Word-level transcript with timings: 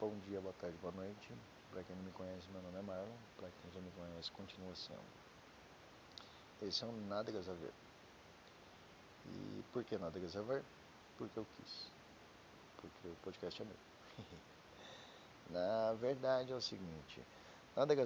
bom 0.00 0.16
dia, 0.26 0.40
boa 0.40 0.54
tarde, 0.54 0.74
boa 0.78 0.94
noite. 0.94 1.30
Para 1.70 1.84
quem 1.84 1.94
não 1.94 2.02
me 2.02 2.10
conhece, 2.12 2.48
meu 2.50 2.62
nome 2.62 2.78
é 2.78 2.82
Marlon. 2.82 3.12
Para 3.36 3.48
quem 3.50 3.70
já 3.70 3.80
me 3.80 3.90
conhece, 3.90 4.30
continua 4.30 4.74
sendo. 4.74 4.98
Esse 6.62 6.82
é 6.84 6.86
um 6.86 7.06
Nada 7.06 7.30
a. 7.30 7.54
E 9.28 9.62
por 9.70 9.84
que 9.84 9.98
Nada 9.98 10.18
a? 10.18 10.62
Porque 11.18 11.38
eu 11.38 11.46
quis. 11.54 11.86
Porque 12.80 13.08
o 13.08 13.14
podcast 13.22 13.60
é 13.60 13.64
meu. 13.66 13.76
Na 15.50 15.92
verdade 15.92 16.50
é 16.50 16.56
o 16.56 16.62
seguinte, 16.62 17.20
nada 17.76 17.92
a 17.92 17.96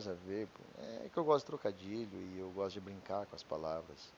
é 0.81 1.09
que 1.11 1.17
eu 1.19 1.25
gosto 1.25 1.45
de 1.45 1.51
trocadilho 1.51 2.19
e 2.19 2.39
eu 2.39 2.51
gosto 2.53 2.75
de 2.75 2.81
brincar 2.81 3.27
com 3.27 3.37
as 3.37 3.43
palavras. 3.43 4.13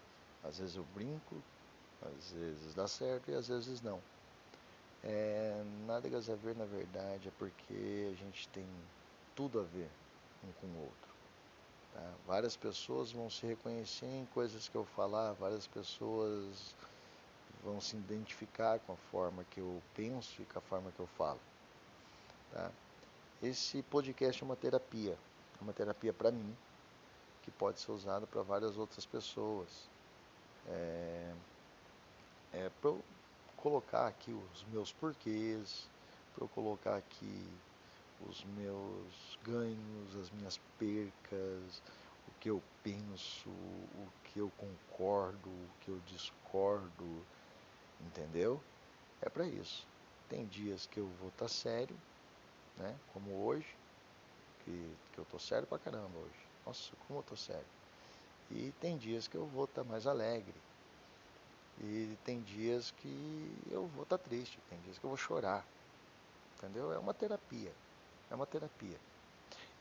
Às 0.45 0.59
vezes 0.59 0.77
eu 0.77 0.85
brinco, 0.95 1.43
às 2.03 2.31
vezes 2.31 2.75
dá 2.75 2.87
certo 2.87 3.31
e 3.31 3.35
às 3.35 3.49
vezes 3.49 3.83
não. 3.83 4.01
É, 5.09 5.63
a 5.89 6.35
ver, 6.35 6.57
na 6.57 6.65
verdade, 6.65 7.29
é 7.29 7.33
porque 7.39 8.11
a 8.13 8.17
gente 8.17 8.49
tem 8.49 8.67
tudo 9.37 9.61
a 9.61 9.63
ver 9.63 9.89
um 10.43 10.53
com 10.61 10.67
o 10.67 10.81
outro. 10.81 11.15
Tá? 11.95 12.13
Várias 12.27 12.57
pessoas 12.57 13.13
vão 13.13 13.31
se 13.31 13.47
reconhecer 13.47 14.07
em 14.07 14.27
coisas 14.35 14.69
que 14.69 14.75
eu 14.75 14.85
falar, 14.85 15.33
várias 15.35 15.67
pessoas 15.69 16.75
vão 17.63 17.81
se 17.81 17.97
identificar 17.97 18.81
com 18.81 18.95
a 18.95 18.97
forma 18.97 19.45
que 19.45 19.61
eu 19.61 19.81
penso 19.95 20.43
e 20.43 20.45
com 20.45 20.59
a 20.59 20.63
forma 20.63 20.91
que 20.91 21.01
eu 21.01 21.07
falo. 21.07 21.41
Tá? 22.53 22.71
Esse 23.41 23.83
podcast 23.85 24.43
é 24.43 24.45
uma 24.45 24.57
terapia, 24.57 25.17
é 25.61 25.63
uma 25.63 25.73
terapia 25.73 26.13
para 26.13 26.33
mim, 26.33 26.57
que 27.43 27.51
pode 27.53 27.79
ser 27.79 27.93
usada 27.93 28.27
para 28.27 28.43
várias 28.43 28.77
outras 28.77 29.07
pessoas. 29.07 29.89
É, 30.67 31.33
é 32.55 32.71
colocar 33.57 34.07
aqui 34.07 34.33
os 34.33 34.65
meus 34.73 34.93
porquês, 34.93 35.89
para 36.35 36.45
eu 36.45 36.49
colocar 36.49 36.97
aqui 36.97 37.43
os 38.29 38.45
meus 38.45 39.39
ganhos, 39.43 40.17
as 40.21 40.31
minhas 40.31 40.59
percas, 40.79 41.83
o 42.29 42.41
que 42.41 42.51
eu 42.51 42.63
penso, 42.83 43.49
o 43.49 44.09
que 44.25 44.39
eu 44.39 44.51
concordo, 44.59 45.49
o 45.49 45.69
que 45.81 45.91
eu 45.91 45.99
discordo, 46.07 47.05
entendeu? 48.07 48.61
É 49.23 49.29
para 49.29 49.47
isso. 49.47 49.87
Tem 50.29 50.45
dias 50.47 50.87
que 50.87 50.99
eu 50.99 51.07
vou 51.21 51.29
estar 51.29 51.47
tá 51.47 51.49
sério, 51.49 51.97
né? 52.79 52.95
Como 53.13 53.31
hoje, 53.45 53.67
que, 54.65 54.97
que 55.13 55.19
eu 55.19 55.25
tô 55.25 55.39
sério 55.39 55.67
pra 55.67 55.79
caramba 55.79 56.19
hoje. 56.19 56.47
Nossa, 56.67 56.91
como 57.07 57.21
eu 57.21 57.23
tô 57.23 57.37
sério. 57.37 57.67
E 58.51 58.73
tem 58.81 58.97
dias 58.97 59.27
que 59.27 59.37
eu 59.37 59.47
vou 59.47 59.65
estar 59.65 59.83
tá 59.83 59.89
mais 59.89 60.07
alegre, 60.07 60.55
e 61.83 62.17
tem 62.25 62.41
dias 62.41 62.91
que 62.91 63.53
eu 63.71 63.87
vou 63.89 64.05
estar 64.05 64.17
tá 64.19 64.25
triste, 64.25 64.59
tem 64.71 64.79
dias 64.81 64.99
que 64.99 65.05
eu 65.05 65.11
vou 65.11 65.17
chorar. 65.17 65.65
Entendeu? 66.57 66.93
É 66.93 66.99
uma 66.99 67.13
terapia. 67.13 67.73
É 68.31 68.35
uma 68.35 68.47
terapia. 68.47 68.99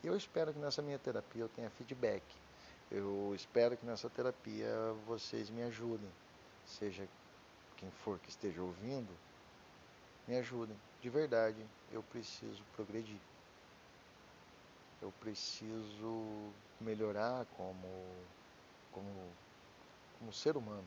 Eu 0.04 0.16
espero 0.16 0.52
que 0.52 0.58
nessa 0.58 0.82
minha 0.82 0.98
terapia 0.98 1.42
eu 1.42 1.48
tenha 1.48 1.70
feedback. 1.70 2.22
Eu 2.90 3.32
espero 3.34 3.76
que 3.76 3.86
nessa 3.86 4.10
terapia 4.10 4.68
vocês 5.06 5.48
me 5.48 5.62
ajudem. 5.62 6.10
Seja 6.66 7.08
quem 7.76 7.90
for 7.90 8.18
que 8.18 8.28
esteja 8.28 8.60
ouvindo, 8.60 9.12
me 10.28 10.36
ajudem. 10.36 10.76
De 11.00 11.08
verdade, 11.08 11.64
eu 11.92 12.02
preciso 12.02 12.62
progredir. 12.74 13.20
Eu 15.00 15.12
preciso 15.20 16.52
melhorar 16.80 17.46
como, 17.56 17.88
como, 18.92 19.30
como 20.18 20.32
ser 20.32 20.56
humano 20.56 20.86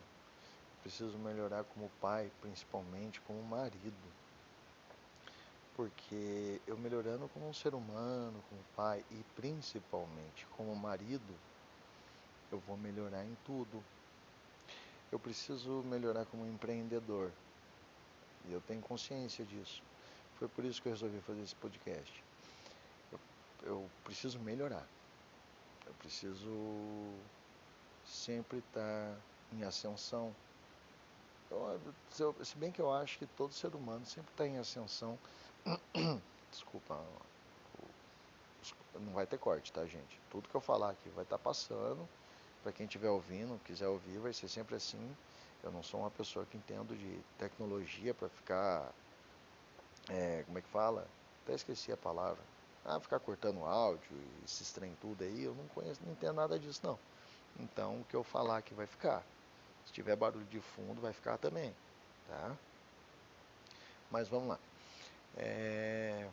preciso 0.81 1.17
melhorar 1.17 1.63
como 1.63 1.89
pai, 2.01 2.31
principalmente 2.41 3.19
como 3.21 3.41
marido. 3.43 4.19
Porque 5.75 6.59
eu 6.67 6.77
melhorando 6.77 7.27
como 7.29 7.47
um 7.47 7.53
ser 7.53 7.73
humano, 7.73 8.43
como 8.49 8.61
pai 8.75 9.03
e 9.11 9.23
principalmente 9.35 10.45
como 10.57 10.75
marido, 10.75 11.33
eu 12.51 12.59
vou 12.59 12.75
melhorar 12.77 13.23
em 13.23 13.35
tudo. 13.45 13.83
Eu 15.11 15.19
preciso 15.19 15.83
melhorar 15.83 16.25
como 16.25 16.45
empreendedor. 16.45 17.31
E 18.47 18.53
eu 18.53 18.61
tenho 18.61 18.81
consciência 18.81 19.45
disso. 19.45 19.81
Foi 20.37 20.47
por 20.47 20.65
isso 20.65 20.81
que 20.81 20.87
eu 20.87 20.93
resolvi 20.93 21.19
fazer 21.21 21.41
esse 21.41 21.55
podcast. 21.55 22.23
Eu, 23.11 23.19
eu 23.63 23.89
preciso 24.03 24.39
melhorar. 24.39 24.85
Eu 25.85 25.93
preciso 25.95 26.49
sempre 28.05 28.59
estar 28.59 29.15
em 29.53 29.63
ascensão 29.63 30.33
eu, 31.51 32.35
se 32.43 32.57
bem 32.57 32.71
que 32.71 32.81
eu 32.81 32.91
acho 32.91 33.17
que 33.17 33.25
todo 33.25 33.53
ser 33.53 33.73
humano 33.75 34.05
sempre 34.05 34.31
está 34.31 34.45
em 34.45 34.57
ascensão. 34.57 35.17
Desculpa, 36.51 36.99
não 38.99 39.13
vai 39.13 39.25
ter 39.25 39.37
corte, 39.37 39.71
tá, 39.71 39.85
gente? 39.85 40.19
Tudo 40.29 40.47
que 40.47 40.55
eu 40.55 40.61
falar 40.61 40.91
aqui 40.91 41.09
vai 41.09 41.23
estar 41.23 41.37
tá 41.37 41.43
passando. 41.43 42.07
Para 42.63 42.71
quem 42.71 42.85
estiver 42.85 43.09
ouvindo, 43.09 43.59
quiser 43.63 43.87
ouvir, 43.87 44.19
vai 44.19 44.33
ser 44.33 44.47
sempre 44.47 44.75
assim. 44.75 45.15
Eu 45.63 45.71
não 45.71 45.83
sou 45.83 46.01
uma 46.01 46.11
pessoa 46.11 46.45
que 46.45 46.57
entendo 46.57 46.95
de 46.95 47.19
tecnologia 47.37 48.13
para 48.13 48.29
ficar. 48.29 48.91
É, 50.09 50.43
como 50.45 50.57
é 50.57 50.61
que 50.61 50.69
fala? 50.69 51.07
Até 51.43 51.53
esqueci 51.55 51.91
a 51.91 51.97
palavra. 51.97 52.43
Ah, 52.85 52.99
ficar 52.99 53.19
cortando 53.19 53.63
áudio 53.65 54.17
e 54.43 54.49
se 54.49 54.63
estranho 54.63 54.95
tudo 55.01 55.23
aí, 55.23 55.43
eu 55.43 55.53
não 55.53 55.67
conheço, 55.67 56.01
não 56.03 56.13
entendo 56.13 56.35
nada 56.35 56.57
disso 56.57 56.79
não. 56.83 56.97
Então 57.59 58.01
o 58.01 58.05
que 58.05 58.15
eu 58.15 58.23
falar 58.23 58.57
aqui 58.57 58.73
vai 58.73 58.87
ficar. 58.87 59.23
Se 59.89 59.93
tiver 59.93 60.15
barulho 60.15 60.45
de 60.45 60.59
fundo, 60.59 61.01
vai 61.01 61.11
ficar 61.11 61.39
também, 61.39 61.75
tá? 62.27 62.55
Mas 64.11 64.27
vamos 64.27 64.49
lá. 64.49 64.59
É... 65.35 66.29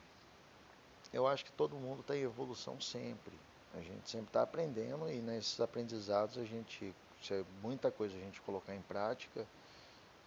Eu 1.10 1.26
acho 1.26 1.42
que 1.42 1.52
todo 1.52 1.74
mundo 1.74 2.02
está 2.02 2.14
em 2.14 2.20
evolução 2.20 2.78
sempre. 2.78 3.32
A 3.72 3.80
gente 3.80 4.10
sempre 4.10 4.26
está 4.26 4.42
aprendendo 4.42 5.10
e 5.10 5.22
nesses 5.22 5.58
aprendizados 5.58 6.36
a 6.36 6.44
gente, 6.44 6.94
se 7.22 7.32
é 7.32 7.44
muita 7.62 7.90
coisa 7.90 8.14
a 8.14 8.20
gente 8.20 8.42
colocar 8.42 8.74
em 8.74 8.82
prática, 8.82 9.46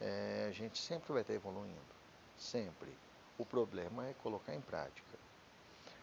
é... 0.01 0.47
a 0.49 0.51
gente 0.51 0.79
sempre 0.79 1.13
vai 1.13 1.21
estar 1.21 1.33
tá 1.33 1.37
evoluindo. 1.37 1.77
Sempre. 2.35 2.89
O 3.37 3.45
problema 3.45 4.07
é 4.07 4.15
colocar 4.23 4.55
em 4.55 4.61
prática. 4.61 5.19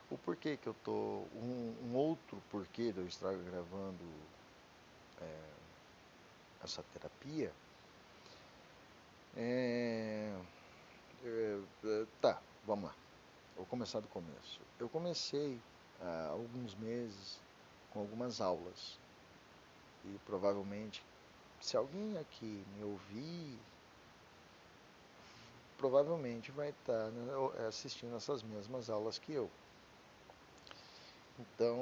O 0.09 0.17
porquê 0.17 0.57
que 0.57 0.69
eu 0.69 0.75
tô. 0.85 1.25
Um, 1.35 1.75
um 1.87 1.97
outro 1.97 2.41
porquê 2.53 2.93
de 2.93 3.01
eu 3.01 3.07
estar 3.09 3.33
gravando 3.33 4.05
essa 6.67 6.83
terapia, 6.93 7.53
é, 9.37 10.35
é, 11.25 11.61
é, 11.85 12.07
tá, 12.21 12.41
vamos 12.67 12.87
lá. 12.87 12.95
Vou 13.57 13.65
começar 13.67 14.01
do 14.01 14.09
começo. 14.09 14.61
Eu 14.79 14.89
comecei 14.89 15.61
há 16.01 16.29
alguns 16.31 16.75
meses 16.75 17.41
com 17.91 18.01
algumas 18.01 18.41
aulas. 18.41 18.99
E 20.05 20.19
provavelmente, 20.27 21.03
se 21.61 21.77
alguém 21.77 22.19
aqui 22.19 22.65
me 22.77 22.85
ouvir, 22.85 23.59
provavelmente 25.79 26.51
vai 26.53 26.71
estar 26.71 27.11
né, 27.11 27.67
assistindo 27.69 28.17
essas 28.17 28.43
mesmas 28.43 28.91
aulas 28.91 29.19
que 29.19 29.33
eu. 29.33 29.51
Então 31.39 31.77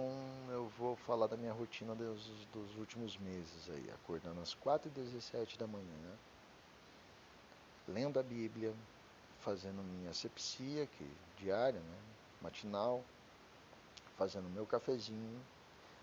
eu 0.50 0.66
vou 0.76 0.96
falar 0.96 1.28
da 1.28 1.36
minha 1.36 1.52
rotina 1.52 1.94
dos, 1.94 2.26
dos 2.52 2.76
últimos 2.76 3.16
meses 3.16 3.70
aí, 3.70 3.88
acordando 3.92 4.40
às 4.40 4.52
4h17 4.52 5.56
da 5.56 5.66
manhã, 5.66 6.18
lendo 7.86 8.18
a 8.18 8.22
Bíblia, 8.22 8.74
fazendo 9.38 9.80
minha 9.80 10.12
sepsia, 10.12 10.86
que 10.86 11.08
diária, 11.38 11.78
né, 11.78 11.98
matinal, 12.42 13.00
fazendo 14.16 14.48
meu 14.50 14.66
cafezinho, 14.66 15.40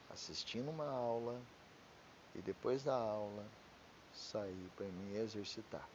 assistindo 0.10 0.70
uma 0.70 0.88
aula 0.88 1.38
e 2.34 2.42
depois 2.42 2.84
da 2.86 2.96
aula 2.96 3.46
sair 4.14 4.70
para 4.78 4.86
me 4.86 5.18
exercitar. 5.18 5.88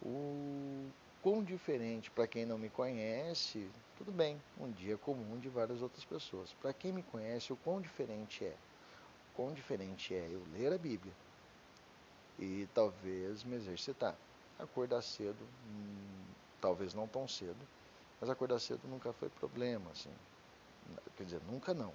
O 0.00 0.31
quão 1.22 1.42
diferente 1.42 2.10
para 2.10 2.26
quem 2.26 2.44
não 2.44 2.58
me 2.58 2.68
conhece 2.68 3.70
tudo 4.04 4.10
bem, 4.10 4.36
um 4.60 4.68
dia 4.72 4.96
comum 4.98 5.38
de 5.38 5.48
várias 5.48 5.80
outras 5.80 6.04
pessoas. 6.04 6.52
Para 6.54 6.72
quem 6.72 6.90
me 6.90 7.04
conhece, 7.04 7.52
o 7.52 7.56
quão 7.56 7.80
diferente 7.80 8.44
é? 8.44 8.52
O 9.30 9.36
quão 9.36 9.52
diferente 9.52 10.12
é 10.12 10.28
eu 10.28 10.42
ler 10.52 10.72
a 10.72 10.78
Bíblia 10.78 11.12
e 12.36 12.66
talvez 12.74 13.44
me 13.44 13.54
exercitar. 13.54 14.16
Acordar 14.58 15.02
cedo, 15.02 15.38
hum, 15.68 16.24
talvez 16.60 16.94
não 16.94 17.06
tão 17.06 17.28
cedo, 17.28 17.56
mas 18.20 18.28
acordar 18.28 18.58
cedo 18.58 18.80
nunca 18.88 19.12
foi 19.12 19.28
problema, 19.28 19.88
assim. 19.92 20.10
Quer 21.16 21.22
dizer, 21.22 21.40
nunca 21.48 21.72
não. 21.72 21.92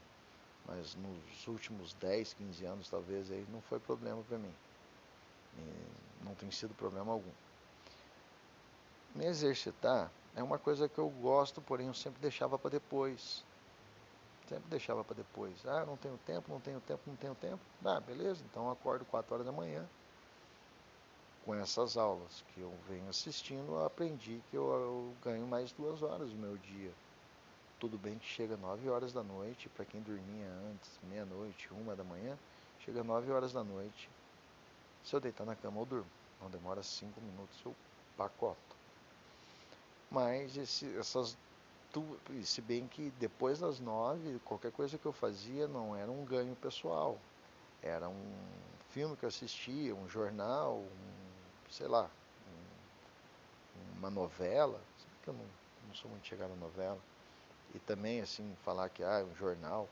Mas 0.65 0.95
nos 0.95 1.47
últimos 1.47 1.91
10, 1.95 2.33
15 2.35 2.63
anos, 2.63 2.89
talvez, 2.89 3.29
aí 3.29 3.45
não 3.51 3.59
foi 3.63 3.79
problema 3.81 4.23
para 4.23 4.37
mim. 4.37 4.53
E 5.57 6.25
não 6.25 6.33
tem 6.35 6.49
sido 6.51 6.73
problema 6.75 7.11
algum. 7.11 7.46
Me 9.17 9.25
exercitar 9.25 10.11
é 10.35 10.43
uma 10.43 10.59
coisa 10.59 10.87
que 10.87 10.99
eu 10.99 11.09
gosto, 11.09 11.59
porém 11.61 11.87
eu 11.87 11.93
sempre 11.93 12.21
deixava 12.21 12.57
para 12.59 12.69
depois. 12.69 13.43
Sempre 14.47 14.69
deixava 14.69 15.03
para 15.03 15.15
depois. 15.17 15.65
Ah, 15.65 15.85
não 15.85 15.97
tenho 15.97 16.17
tempo, 16.19 16.51
não 16.51 16.59
tenho 16.61 16.79
tempo, 16.81 17.01
não 17.07 17.15
tenho 17.15 17.35
tempo. 17.35 17.59
Ah, 17.83 17.99
beleza, 17.99 18.43
então 18.49 18.69
acordo 18.69 19.05
4 19.05 19.33
horas 19.33 19.45
da 19.47 19.51
manhã. 19.51 19.89
com 21.45 21.55
essas 21.55 21.97
aulas 21.97 22.43
que 22.53 22.61
eu 22.61 22.71
venho 22.87 23.09
assistindo, 23.09 23.71
eu 23.73 23.85
aprendi 23.85 24.43
que 24.51 24.57
eu, 24.57 24.65
eu 24.69 25.15
ganho 25.23 25.47
mais 25.47 25.71
duas 25.71 26.03
horas 26.03 26.29
do 26.29 26.37
meu 26.37 26.57
dia. 26.57 26.93
Tudo 27.79 27.97
bem 27.97 28.19
que 28.19 28.27
chega 28.27 28.57
9 28.57 28.89
horas 28.89 29.13
da 29.13 29.23
noite, 29.23 29.69
para 29.69 29.85
quem 29.85 30.01
dormia 30.01 30.47
antes, 30.71 30.91
meia-noite, 31.03 31.69
uma 31.73 31.95
da 31.95 32.03
manhã, 32.03 32.37
chega 32.81 33.03
9 33.03 33.31
horas 33.31 33.53
da 33.53 33.63
noite. 33.63 34.09
Se 35.03 35.15
eu 35.15 35.19
deitar 35.21 35.45
na 35.45 35.55
cama, 35.55 35.81
eu 35.81 35.85
durmo. 35.85 36.11
Não 36.41 36.51
demora 36.51 36.83
5 36.83 37.19
minutos, 37.21 37.57
eu 37.65 37.75
pacoto. 38.17 38.76
Mas 40.09 40.55
esse, 40.55 40.85
essas 40.97 41.37
se 42.43 42.61
bem 42.61 42.87
que 42.87 43.11
depois 43.19 43.59
das 43.59 43.79
nove, 43.79 44.39
qualquer 44.45 44.71
coisa 44.71 44.97
que 44.97 45.05
eu 45.05 45.13
fazia 45.13 45.67
não 45.67 45.95
era 45.95 46.11
um 46.11 46.23
ganho 46.25 46.55
pessoal. 46.55 47.17
Era 47.81 48.07
um 48.09 48.33
filme 48.89 49.15
que 49.15 49.23
eu 49.23 49.29
assistia, 49.29 49.95
um 49.95 50.07
jornal, 50.07 50.75
um, 50.75 51.71
sei 51.71 51.87
lá, 51.87 52.09
um, 53.75 53.99
uma 53.99 54.09
novela. 54.09 54.79
eu 55.25 55.33
não, 55.33 55.45
não 55.87 55.95
sou 55.95 56.09
muito 56.09 56.27
chegado 56.27 56.51
a 56.53 56.55
novela. 56.55 56.99
E 57.73 57.79
também, 57.79 58.21
assim, 58.21 58.55
falar 58.63 58.89
que 58.89 59.03
ah, 59.03 59.19
é 59.19 59.23
um 59.23 59.35
jornal. 59.35 59.87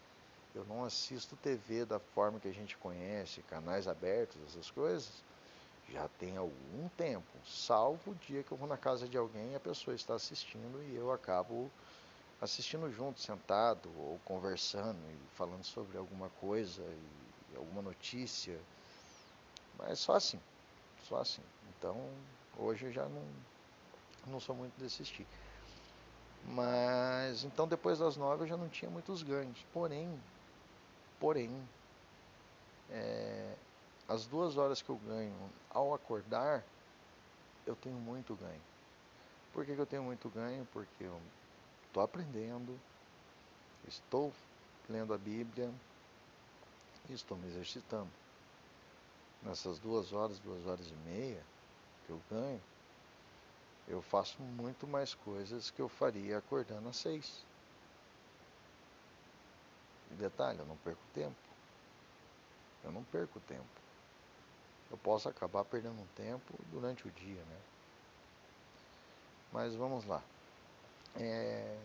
Eu 0.54 0.66
não 0.66 0.86
assisto 0.86 1.36
TV 1.38 1.86
da 1.86 2.00
forma 2.00 2.40
que 2.40 2.48
a 2.48 2.54
gente 2.54 2.78
conhece, 2.78 3.42
canais 3.44 3.88
abertos, 3.88 4.38
essas 4.48 4.72
coisas, 4.72 5.12
já 5.90 6.08
tem 6.20 6.38
algum 6.38 6.90
tempo. 6.98 7.28
Salvo 7.46 8.12
o 8.12 8.16
dia 8.16 8.44
que 8.44 8.52
eu 8.52 8.58
vou 8.58 8.68
na 8.68 8.78
casa 8.78 9.08
de 9.08 9.18
alguém 9.18 9.52
e 9.52 9.56
a 9.56 9.60
pessoa 9.60 9.96
está 9.96 10.16
assistindo 10.16 10.82
e 10.84 10.96
eu 10.96 11.12
acabo 11.12 11.72
assistindo 12.42 12.92
junto, 12.92 13.20
sentado 13.20 13.90
ou 13.98 14.20
conversando 14.26 15.00
e 15.10 15.36
falando 15.36 15.64
sobre 15.64 15.98
alguma 15.98 16.30
coisa 16.42 16.84
e 17.52 17.56
alguma 17.56 17.82
notícia. 17.82 18.60
Mas 19.78 20.00
só 20.00 20.14
assim, 20.14 20.40
só 21.04 21.18
assim. 21.18 21.42
Então, 21.78 21.98
hoje 22.58 22.86
eu 22.86 22.92
já 22.92 23.08
não, 23.08 23.24
não 24.28 24.40
sou 24.40 24.56
muito 24.56 24.78
de 24.78 24.86
assistir. 24.86 25.28
Mas, 26.48 27.44
então 27.44 27.68
depois 27.68 28.00
das 28.00 28.18
nove 28.18 28.44
eu 28.44 28.48
já 28.48 28.58
não 28.58 28.70
tinha 28.70 28.90
muitos 28.90 29.24
ganhos. 29.24 29.66
Porém, 29.74 30.20
porém, 31.20 31.68
é, 32.92 33.56
as 34.08 34.26
duas 34.26 34.58
horas 34.58 34.82
que 34.82 34.90
eu 34.90 34.98
ganho 34.98 35.36
ao 35.70 35.94
acordar, 35.94 36.64
eu 37.66 37.76
tenho 37.76 37.98
muito 37.98 38.36
ganho. 38.36 38.62
Por 39.52 39.66
que, 39.66 39.74
que 39.74 39.82
eu 39.82 39.86
tenho 39.86 40.04
muito 40.04 40.30
ganho? 40.30 40.68
Porque 40.72 41.04
eu 41.04 41.20
estou 41.88 42.04
aprendendo, 42.04 42.80
estou 43.88 44.32
lendo 44.90 45.14
a 45.14 45.18
Bíblia 45.18 45.74
e 47.10 47.14
estou 47.14 47.38
me 47.38 47.48
exercitando. 47.48 48.10
Nessas 49.42 49.80
duas 49.80 50.14
horas, 50.14 50.40
duas 50.40 50.66
horas 50.68 50.88
e 50.88 51.10
meia 51.10 51.42
que 52.06 52.12
eu 52.12 52.22
ganho, 52.30 52.62
eu 53.88 54.02
faço 54.02 54.42
muito 54.42 54.88
mais 54.88 55.14
coisas 55.14 55.70
que 55.70 55.82
eu 55.82 55.88
faria 55.88 56.38
acordando 56.38 56.90
às 56.90 56.98
seis. 56.98 57.44
E 60.12 60.16
detalhe, 60.16 60.60
eu 60.60 60.66
não 60.66 60.78
perco 60.78 61.02
tempo. 61.14 61.36
Eu 62.84 62.92
não 62.92 63.04
perco 63.04 63.40
tempo. 63.42 63.85
Eu 64.90 64.98
posso 64.98 65.28
acabar 65.28 65.64
perdendo 65.66 66.00
um 66.00 66.08
tempo 66.16 66.54
durante 66.72 67.08
o 67.08 67.12
dia, 67.12 67.42
né? 67.42 67.58
Mas 69.52 69.74
vamos 69.76 70.06
lá. 70.06 70.22
É, 71.16 71.78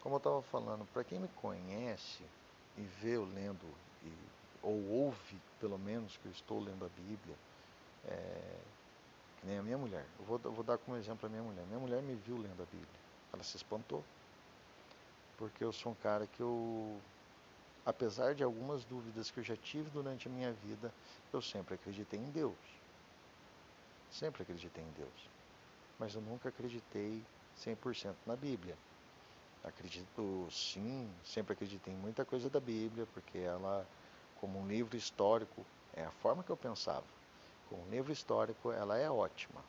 como 0.00 0.16
eu 0.16 0.18
estava 0.18 0.42
falando, 0.42 0.86
para 0.92 1.04
quem 1.04 1.18
me 1.18 1.28
conhece 1.28 2.22
e 2.76 2.82
vê 3.00 3.16
eu 3.16 3.24
lendo, 3.24 3.66
e, 4.04 4.12
ou 4.62 4.88
ouve 4.90 5.40
pelo 5.60 5.78
menos 5.78 6.16
que 6.16 6.26
eu 6.26 6.32
estou 6.32 6.60
lendo 6.60 6.84
a 6.84 6.88
Bíblia, 6.88 7.34
é, 8.06 8.58
que 9.40 9.46
nem 9.46 9.58
a 9.58 9.62
minha 9.62 9.78
mulher. 9.78 10.04
Eu 10.18 10.24
vou, 10.24 10.40
eu 10.44 10.52
vou 10.52 10.64
dar 10.64 10.78
como 10.78 10.96
exemplo 10.96 11.26
a 11.26 11.28
minha 11.28 11.42
mulher. 11.42 11.64
Minha 11.66 11.78
mulher 11.78 12.02
me 12.02 12.14
viu 12.14 12.36
lendo 12.36 12.62
a 12.62 12.66
Bíblia. 12.66 13.00
Ela 13.32 13.42
se 13.42 13.56
espantou. 13.56 14.04
Porque 15.36 15.62
eu 15.62 15.72
sou 15.72 15.92
um 15.92 15.94
cara 15.96 16.26
que 16.26 16.40
eu, 16.40 17.00
apesar 17.88 18.34
de 18.34 18.44
algumas 18.44 18.84
dúvidas 18.84 19.30
que 19.30 19.40
eu 19.40 19.42
já 19.42 19.56
tive 19.56 19.88
durante 19.88 20.28
a 20.28 20.30
minha 20.30 20.52
vida, 20.52 20.92
eu 21.32 21.40
sempre 21.40 21.74
acreditei 21.74 22.20
em 22.20 22.30
Deus. 22.30 22.54
Sempre 24.10 24.42
acreditei 24.42 24.84
em 24.84 24.92
Deus. 24.92 25.30
Mas 25.98 26.14
eu 26.14 26.20
nunca 26.20 26.50
acreditei 26.50 27.22
100% 27.56 28.14
na 28.26 28.36
Bíblia. 28.36 28.76
Acredito 29.64 30.48
sim, 30.50 31.08
sempre 31.24 31.54
acreditei 31.54 31.94
em 31.94 31.96
muita 31.96 32.26
coisa 32.26 32.50
da 32.50 32.60
Bíblia, 32.60 33.06
porque 33.14 33.38
ela, 33.38 33.86
como 34.38 34.60
um 34.60 34.68
livro 34.68 34.94
histórico, 34.94 35.64
é 35.96 36.04
a 36.04 36.10
forma 36.10 36.42
que 36.42 36.50
eu 36.50 36.58
pensava. 36.58 37.06
Como 37.70 37.86
um 37.86 37.90
livro 37.90 38.12
histórico, 38.12 38.70
ela 38.70 38.98
é 38.98 39.10
ótima. 39.10 39.64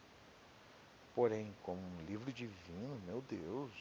Porém, 1.16 1.56
como 1.64 1.80
um 1.80 2.06
livro 2.06 2.34
divino, 2.34 3.00
meu 3.06 3.22
Deus, 3.22 3.72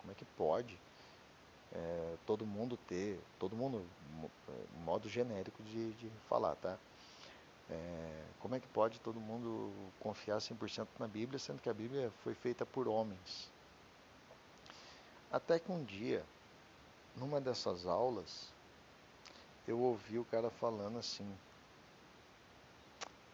como 0.00 0.10
é 0.10 0.16
que 0.16 0.24
pode 0.36 0.76
é, 1.72 2.16
todo 2.26 2.46
mundo 2.46 2.76
ter, 2.76 3.20
todo 3.38 3.56
mundo, 3.56 3.84
modo 4.84 5.08
genérico 5.08 5.62
de, 5.62 5.92
de 5.94 6.10
falar, 6.28 6.54
tá? 6.56 6.78
É, 7.70 8.24
como 8.40 8.54
é 8.54 8.60
que 8.60 8.68
pode 8.68 8.98
todo 9.00 9.20
mundo 9.20 9.70
confiar 10.00 10.38
100% 10.38 10.86
na 10.98 11.06
Bíblia, 11.06 11.38
sendo 11.38 11.60
que 11.60 11.68
a 11.68 11.74
Bíblia 11.74 12.10
foi 12.24 12.34
feita 12.34 12.64
por 12.64 12.88
homens? 12.88 13.50
Até 15.30 15.58
que 15.58 15.70
um 15.70 15.84
dia, 15.84 16.24
numa 17.14 17.40
dessas 17.40 17.86
aulas, 17.86 18.48
eu 19.66 19.78
ouvi 19.78 20.18
o 20.18 20.24
cara 20.24 20.50
falando 20.50 20.98
assim, 20.98 21.30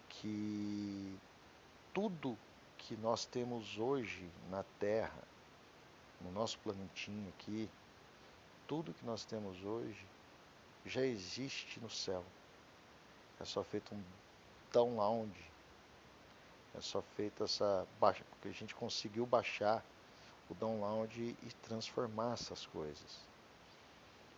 que 0.08 1.16
tudo 1.92 2.36
que 2.78 2.96
nós 2.96 3.24
temos 3.24 3.78
hoje 3.78 4.28
na 4.50 4.64
Terra, 4.80 5.22
no 6.20 6.32
nosso 6.32 6.58
planetinho 6.58 7.28
aqui, 7.28 7.70
tudo 8.66 8.94
que 8.94 9.04
nós 9.04 9.24
temos 9.24 9.62
hoje 9.64 10.06
já 10.86 11.02
existe 11.02 11.80
no 11.80 11.90
céu. 11.90 12.24
É 13.40 13.44
só 13.44 13.62
feito 13.62 13.94
um 13.94 14.02
download. 14.72 15.32
É 16.76 16.80
só 16.80 17.02
feito 17.16 17.44
essa 17.44 17.86
baixa, 18.00 18.24
porque 18.30 18.48
a 18.48 18.52
gente 18.52 18.74
conseguiu 18.74 19.24
baixar 19.24 19.84
o 20.50 20.54
download 20.54 21.20
e 21.20 21.52
transformar 21.62 22.34
essas 22.34 22.66
coisas. 22.66 23.24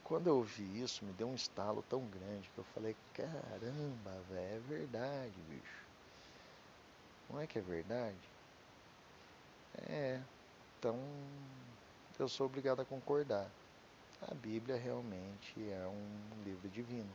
Quando 0.04 0.28
eu 0.28 0.36
ouvi 0.36 0.80
isso, 0.80 1.04
me 1.04 1.12
deu 1.14 1.28
um 1.28 1.34
estalo 1.34 1.82
tão 1.88 2.00
grande 2.06 2.48
que 2.54 2.58
eu 2.58 2.64
falei: 2.74 2.94
caramba, 3.14 4.22
velho, 4.30 4.56
é 4.56 4.60
verdade, 4.68 5.34
bicho. 5.48 5.86
Não 7.28 7.40
é 7.40 7.46
que 7.46 7.58
é 7.58 7.62
verdade? 7.62 8.16
É, 9.88 10.20
então 10.78 10.96
eu 12.18 12.28
sou 12.28 12.46
obrigado 12.46 12.80
a 12.80 12.84
concordar. 12.84 13.50
A 14.22 14.34
Bíblia 14.34 14.76
realmente 14.76 15.54
é 15.70 15.86
um 15.86 16.42
livro 16.44 16.68
divino. 16.68 17.10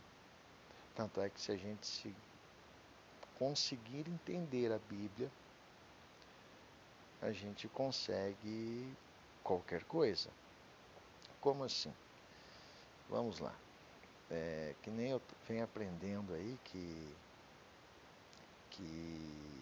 Tanto 0.96 1.20
é 1.20 1.29
que 1.29 1.41
se 1.41 1.51
a 1.51 1.58
gente 1.58 1.86
se 1.86 2.13
conseguir 3.38 4.08
entender 4.08 4.72
a 4.72 4.77
Bíblia, 4.77 5.29
a 7.22 7.31
gente 7.31 7.67
consegue 7.70 8.93
qualquer 9.43 9.84
coisa. 9.86 10.29
Como 11.39 11.63
assim? 11.63 11.91
Vamos 13.10 13.39
lá. 13.39 13.53
É, 14.29 14.75
que 14.84 14.89
nem 14.89 15.10
eu 15.10 15.22
venho 15.48 15.63
aprendendo 15.63 16.34
aí 16.34 16.58
que 16.65 17.15
que 18.70 19.62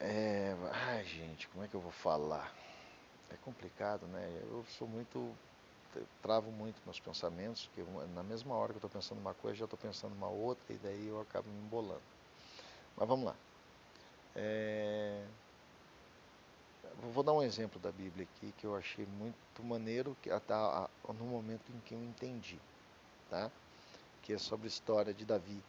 é, 0.00 0.54
ai 0.72 1.04
gente, 1.04 1.46
como 1.48 1.64
é 1.64 1.68
que 1.68 1.74
eu 1.74 1.80
vou 1.80 1.92
falar? 1.92 2.63
É 3.34 3.36
complicado, 3.44 4.06
né? 4.06 4.42
Eu 4.50 4.64
sou 4.78 4.86
muito 4.86 5.34
travo 6.22 6.50
muito 6.50 6.80
meus 6.84 6.98
pensamentos, 7.00 7.68
que 7.74 7.82
na 8.14 8.22
mesma 8.22 8.54
hora 8.54 8.72
que 8.72 8.76
eu 8.76 8.86
estou 8.86 8.90
pensando 8.90 9.18
uma 9.18 9.34
coisa, 9.34 9.58
já 9.58 9.64
estou 9.64 9.78
pensando 9.78 10.12
uma 10.14 10.28
outra, 10.28 10.72
e 10.72 10.78
daí 10.78 11.06
eu 11.08 11.20
acabo 11.20 11.48
me 11.48 11.58
embolando. 11.66 12.02
Mas 12.96 13.08
vamos 13.08 13.26
lá. 13.26 13.34
É... 14.36 15.24
Vou 17.12 17.22
dar 17.22 17.32
um 17.32 17.42
exemplo 17.42 17.80
da 17.80 17.90
Bíblia 17.90 18.24
aqui 18.24 18.52
que 18.58 18.64
eu 18.64 18.76
achei 18.76 19.04
muito 19.18 19.62
maneiro 19.62 20.16
que 20.22 20.30
até 20.30 20.54
no 21.08 21.24
momento 21.24 21.70
em 21.70 21.80
que 21.80 21.94
eu 21.94 22.02
entendi, 22.02 22.58
tá? 23.28 23.50
Que 24.22 24.32
é 24.32 24.38
sobre 24.38 24.66
a 24.66 24.68
história 24.68 25.12
de 25.12 25.24
Davi, 25.24 25.60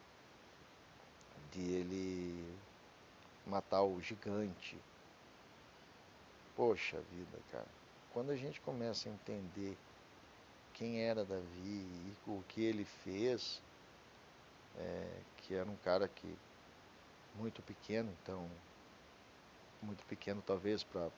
de 1.51 1.62
ele 1.62 2.57
matar 3.45 3.81
o 3.84 4.00
gigante. 4.01 4.77
Poxa 6.55 6.97
vida, 7.12 7.38
cara. 7.51 7.67
Quando 8.13 8.31
a 8.31 8.35
gente 8.35 8.62
começa 8.62 9.09
a 9.09 9.12
entender 9.12 9.77
quem 10.74 11.01
era 11.01 11.25
Davi 11.25 11.43
e 12.07 12.13
o 12.25 12.41
que 12.47 12.62
ele 12.62 12.85
fez, 12.85 13.62
é, 14.77 15.07
que 15.38 15.53
era 15.53 15.69
um 15.69 15.75
cara 15.77 16.07
que 16.07 16.38
muito 17.38 17.62
pequeno, 17.62 18.09
então 18.24 18.47
muito 19.81 20.03
pequeno 20.05 20.41
talvez 20.41 20.81
para 20.83 21.09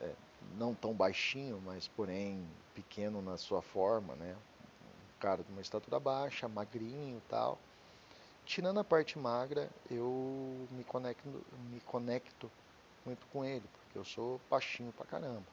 é, 0.00 0.12
não 0.58 0.74
tão 0.74 0.92
baixinho, 0.92 1.58
mas 1.64 1.88
porém 1.88 2.46
pequeno 2.74 3.22
na 3.22 3.38
sua 3.38 3.62
forma, 3.62 4.14
né? 4.16 4.36
Um 4.36 5.20
cara 5.20 5.42
de 5.42 5.50
uma 5.50 5.62
estatura 5.62 5.98
baixa, 5.98 6.46
magrinho, 6.48 7.20
tal, 7.28 7.58
tirando 8.44 8.78
a 8.78 8.84
parte 8.84 9.18
magra, 9.18 9.70
eu 9.90 10.68
me 10.70 10.84
conecto, 10.84 11.28
me 11.70 11.80
conecto 11.80 12.50
muito 13.04 13.26
com 13.28 13.44
ele, 13.44 13.64
eu 13.98 14.04
sou 14.04 14.40
baixinho 14.50 14.92
pra 14.92 15.04
caramba. 15.06 15.46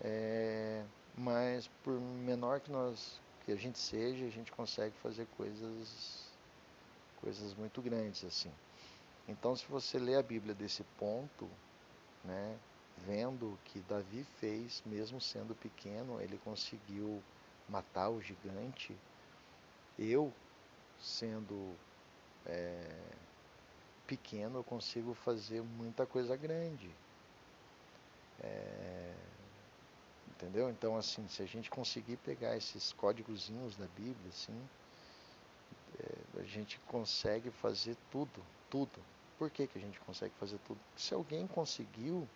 É, 0.00 0.84
mas 1.16 1.68
por 1.82 2.00
menor 2.00 2.60
que 2.60 2.70
nós 2.70 3.20
que 3.44 3.52
a 3.52 3.56
gente 3.56 3.78
seja, 3.78 4.26
a 4.26 4.30
gente 4.30 4.52
consegue 4.52 4.94
fazer 5.02 5.26
coisas 5.36 6.28
coisas 7.20 7.54
muito 7.54 7.80
grandes 7.82 8.24
assim. 8.24 8.50
Então, 9.26 9.54
se 9.54 9.66
você 9.66 9.98
lê 9.98 10.16
a 10.16 10.22
Bíblia 10.22 10.54
desse 10.54 10.82
ponto, 10.98 11.48
né, 12.24 12.56
vendo 13.06 13.58
que 13.66 13.80
Davi 13.80 14.24
fez, 14.40 14.82
mesmo 14.86 15.20
sendo 15.20 15.54
pequeno, 15.54 16.20
ele 16.20 16.38
conseguiu 16.44 17.22
matar 17.68 18.08
o 18.08 18.22
gigante. 18.22 18.96
Eu, 19.98 20.32
sendo 20.98 21.74
é, 22.46 22.86
pequeno, 24.08 24.60
eu 24.60 24.64
consigo 24.64 25.12
fazer 25.12 25.62
muita 25.62 26.06
coisa 26.06 26.34
grande. 26.34 26.90
É, 28.42 29.12
entendeu? 30.30 30.70
Então, 30.70 30.96
assim, 30.96 31.28
se 31.28 31.42
a 31.42 31.46
gente 31.46 31.68
conseguir 31.68 32.16
pegar 32.16 32.56
esses 32.56 32.92
códigozinhos 32.94 33.76
da 33.76 33.84
Bíblia, 33.88 34.30
assim, 34.30 34.58
é, 36.00 36.40
a 36.40 36.44
gente 36.44 36.80
consegue 36.88 37.50
fazer 37.50 37.96
tudo, 38.10 38.42
tudo. 38.70 38.98
Por 39.38 39.50
que, 39.50 39.66
que 39.66 39.78
a 39.78 39.80
gente 39.80 40.00
consegue 40.00 40.34
fazer 40.40 40.58
tudo? 40.66 40.80
Se 40.96 41.12
alguém 41.12 41.46
conseguiu, 41.46 42.26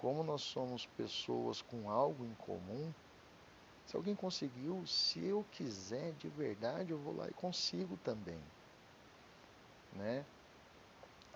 como 0.00 0.22
nós 0.22 0.42
somos 0.42 0.86
pessoas 0.96 1.60
com 1.60 1.90
algo 1.90 2.24
em 2.24 2.34
comum, 2.46 2.92
se 3.86 3.96
alguém 3.96 4.14
conseguiu, 4.14 4.86
se 4.86 5.18
eu 5.24 5.44
quiser 5.52 6.12
de 6.12 6.28
verdade, 6.28 6.92
eu 6.92 6.98
vou 6.98 7.16
lá 7.16 7.28
e 7.28 7.32
consigo 7.34 7.98
também. 8.04 8.38
Né? 9.96 10.24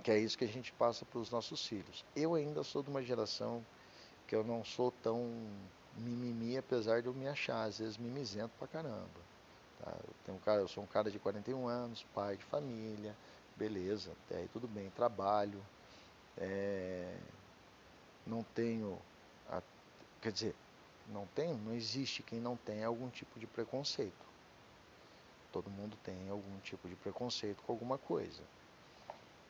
Que 0.02 0.10
é 0.10 0.18
isso 0.18 0.38
que 0.38 0.44
a 0.44 0.48
gente 0.48 0.72
passa 0.72 1.04
para 1.04 1.18
os 1.18 1.30
nossos 1.30 1.66
filhos. 1.66 2.04
Eu 2.14 2.34
ainda 2.34 2.62
sou 2.62 2.82
de 2.82 2.90
uma 2.90 3.02
geração 3.02 3.64
que 4.26 4.34
eu 4.34 4.44
não 4.44 4.64
sou 4.64 4.92
tão 5.02 5.26
mimimi, 5.96 6.56
apesar 6.56 7.02
de 7.02 7.08
eu 7.08 7.14
me 7.14 7.26
achar, 7.26 7.64
às 7.64 7.78
vezes, 7.78 7.96
mimizento 7.96 8.52
pra 8.58 8.68
caramba. 8.68 9.08
Tá? 9.80 9.90
Eu, 9.90 10.14
tenho 10.24 10.38
um 10.38 10.40
cara, 10.40 10.60
eu 10.60 10.68
sou 10.68 10.84
um 10.84 10.86
cara 10.86 11.10
de 11.10 11.18
41 11.18 11.66
anos, 11.66 12.04
pai 12.14 12.36
de 12.36 12.44
família, 12.44 13.16
beleza, 13.56 14.12
até 14.26 14.38
aí 14.38 14.48
tudo 14.52 14.68
bem, 14.68 14.90
trabalho, 14.90 15.60
é, 16.36 17.16
não 18.26 18.42
tenho, 18.42 18.98
a, 19.50 19.62
quer 20.20 20.32
dizer, 20.32 20.54
não 21.08 21.26
tem, 21.28 21.54
não 21.54 21.74
existe 21.74 22.22
quem 22.22 22.40
não 22.40 22.56
tenha 22.56 22.86
algum 22.86 23.08
tipo 23.08 23.38
de 23.38 23.46
preconceito. 23.46 24.28
Todo 25.50 25.70
mundo 25.70 25.96
tem 26.04 26.28
algum 26.28 26.58
tipo 26.60 26.88
de 26.88 26.94
preconceito 26.96 27.62
com 27.62 27.72
alguma 27.72 27.96
coisa. 27.96 28.42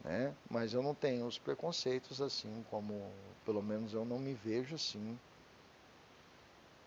Né? 0.05 0.35
Mas 0.51 0.73
eu 0.73 0.83
não 0.83 0.95
tenho 0.95 1.27
os 1.27 1.39
preconceitos 1.39 2.21
assim, 2.23 2.65
como 2.71 3.11
pelo 3.45 3.63
menos 3.63 3.93
eu 3.93 4.05
não 4.05 4.19
me 4.19 4.35
vejo 4.35 4.75
assim, 4.75 5.19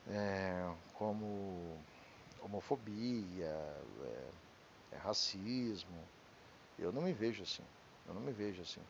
é, 0.08 0.74
como 0.94 1.78
homofobia, 2.42 3.46
é, 3.46 4.30
é 4.94 4.98
racismo. 4.98 6.04
Eu 6.80 6.92
não 6.92 7.02
me 7.02 7.14
vejo 7.14 7.44
assim. 7.44 7.64
Eu 8.08 8.14
não 8.14 8.22
me 8.22 8.32
vejo 8.32 8.62
assim. 8.62 8.82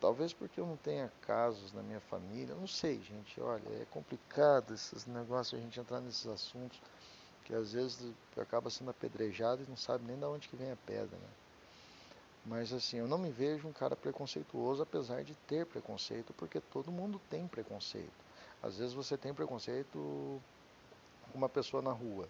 Talvez 0.00 0.32
porque 0.32 0.60
eu 0.60 0.66
não 0.66 0.76
tenha 0.76 1.10
casos 1.22 1.72
na 1.72 1.82
minha 1.82 2.00
família, 2.00 2.54
não 2.54 2.66
sei, 2.66 3.00
gente. 3.02 3.40
Olha, 3.40 3.68
é 3.80 3.86
complicado 3.90 4.74
esses 4.74 5.06
negócios, 5.06 5.58
a 5.58 5.62
gente 5.62 5.80
entrar 5.80 6.00
nesses 6.00 6.26
assuntos, 6.26 6.78
que 7.44 7.54
às 7.54 7.72
vezes 7.72 8.12
acaba 8.36 8.68
sendo 8.68 8.90
apedrejado 8.90 9.62
e 9.62 9.68
não 9.68 9.76
sabe 9.76 10.04
nem 10.04 10.18
de 10.18 10.24
onde 10.24 10.48
que 10.48 10.56
vem 10.56 10.70
a 10.70 10.76
pedra, 10.76 11.16
né? 11.16 11.45
Mas 12.46 12.72
assim, 12.72 12.98
eu 12.98 13.08
não 13.08 13.18
me 13.18 13.30
vejo 13.30 13.66
um 13.66 13.72
cara 13.72 13.96
preconceituoso, 13.96 14.82
apesar 14.82 15.24
de 15.24 15.34
ter 15.48 15.66
preconceito, 15.66 16.32
porque 16.34 16.60
todo 16.60 16.92
mundo 16.92 17.20
tem 17.28 17.46
preconceito. 17.48 18.24
Às 18.62 18.78
vezes 18.78 18.94
você 18.94 19.16
tem 19.16 19.34
preconceito 19.34 20.40
com 21.32 21.38
uma 21.38 21.48
pessoa 21.48 21.82
na 21.82 21.90
rua. 21.90 22.28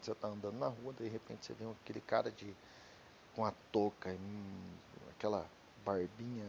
Você 0.00 0.12
está 0.12 0.28
andando 0.28 0.58
na 0.58 0.68
rua, 0.68 0.92
de 0.92 1.08
repente 1.08 1.44
você 1.44 1.52
vê 1.52 1.64
aquele 1.82 2.00
cara 2.00 2.30
de 2.30 2.54
com 3.34 3.44
a 3.44 3.52
touca, 3.72 4.16
aquela 5.10 5.46
barbinha 5.84 6.46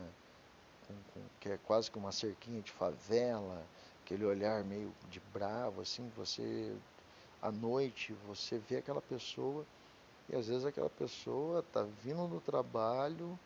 com, 0.87 0.93
com, 1.13 1.21
que 1.39 1.49
é 1.49 1.57
quase 1.57 1.89
que 1.89 1.97
uma 1.97 2.11
cerquinha 2.11 2.61
de 2.61 2.71
favela, 2.71 3.65
aquele 4.03 4.23
olhar 4.23 4.63
meio 4.63 4.93
de 5.09 5.19
bravo, 5.33 5.81
assim, 5.81 6.11
você 6.15 6.75
à 7.41 7.51
noite 7.51 8.13
você 8.27 8.57
vê 8.57 8.77
aquela 8.77 9.01
pessoa 9.01 9.65
e 10.31 10.35
às 10.35 10.47
vezes 10.47 10.65
aquela 10.65 10.89
pessoa 10.89 11.59
está 11.59 11.83
vindo 12.03 12.25
do 12.27 12.39
trabalho 12.39 13.37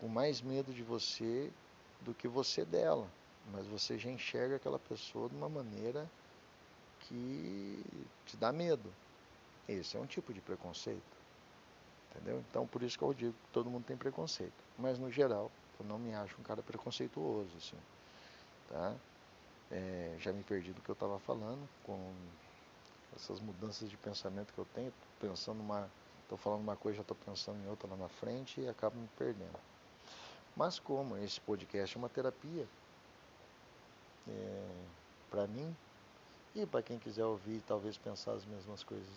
com 0.00 0.08
mais 0.08 0.42
medo 0.42 0.74
de 0.74 0.82
você 0.82 1.48
do 2.00 2.12
que 2.12 2.26
você 2.26 2.64
dela, 2.64 3.08
mas 3.52 3.64
você 3.68 3.96
já 3.96 4.10
enxerga 4.10 4.56
aquela 4.56 4.80
pessoa 4.80 5.28
de 5.28 5.36
uma 5.36 5.48
maneira 5.48 6.10
que 7.02 7.80
te 8.26 8.36
dá 8.36 8.52
medo. 8.52 8.92
Esse 9.68 9.96
é 9.96 10.00
um 10.00 10.06
tipo 10.06 10.34
de 10.34 10.40
preconceito. 10.40 11.22
Entendeu? 12.10 12.42
Então, 12.50 12.66
por 12.66 12.82
isso 12.82 12.98
que 12.98 13.04
eu 13.04 13.14
digo 13.14 13.32
que 13.32 13.52
todo 13.52 13.70
mundo 13.70 13.84
tem 13.84 13.96
preconceito. 13.96 14.52
Mas, 14.76 14.98
no 14.98 15.10
geral, 15.10 15.50
eu 15.78 15.86
não 15.86 15.98
me 15.98 16.12
acho 16.14 16.38
um 16.40 16.42
cara 16.42 16.62
preconceituoso, 16.62 17.50
assim. 17.56 17.78
Tá? 18.68 18.94
É, 19.70 20.16
já 20.18 20.32
me 20.32 20.42
perdi 20.42 20.72
do 20.72 20.82
que 20.82 20.90
eu 20.90 20.94
estava 20.94 21.18
falando, 21.20 21.66
com 21.84 22.12
essas 23.16 23.40
mudanças 23.40 23.88
de 23.88 23.96
pensamento 23.96 24.52
que 24.52 24.58
eu 24.58 24.66
tenho. 24.74 24.92
Pensando 25.20 25.60
uma... 25.60 25.90
Estou 26.22 26.38
falando 26.38 26.60
uma 26.62 26.76
coisa, 26.76 26.96
já 26.96 27.02
estou 27.02 27.16
pensando 27.26 27.62
em 27.62 27.68
outra 27.68 27.88
lá 27.88 27.96
na 27.96 28.08
frente 28.08 28.60
e 28.60 28.68
acabo 28.68 28.96
me 28.96 29.08
perdendo. 29.18 29.58
Mas 30.56 30.78
como 30.78 31.16
esse 31.18 31.40
podcast 31.40 31.94
é 31.94 31.98
uma 31.98 32.08
terapia, 32.08 32.66
é, 34.28 34.70
para 35.30 35.46
mim, 35.46 35.74
e 36.54 36.66
para 36.66 36.82
quem 36.82 36.98
quiser 36.98 37.24
ouvir 37.24 37.62
talvez 37.66 37.96
pensar 37.96 38.32
as 38.32 38.44
mesmas 38.44 38.82
coisas 38.82 39.08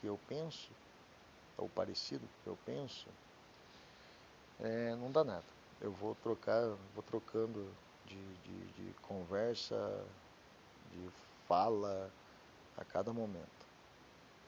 que 0.00 0.06
eu 0.06 0.18
penso, 0.28 0.70
ou 1.56 1.68
parecido 1.68 2.26
que 2.42 2.48
eu 2.48 2.58
penso, 2.64 3.06
é, 4.60 4.94
não 4.96 5.10
dá 5.10 5.24
nada. 5.24 5.44
Eu 5.80 5.92
vou 5.92 6.14
trocar, 6.16 6.62
vou 6.94 7.02
trocando 7.02 7.70
de, 8.06 8.36
de, 8.38 8.66
de 8.72 8.94
conversa, 9.02 10.04
de 10.92 11.10
fala 11.46 12.10
a 12.78 12.84
cada 12.84 13.12
momento. 13.12 13.66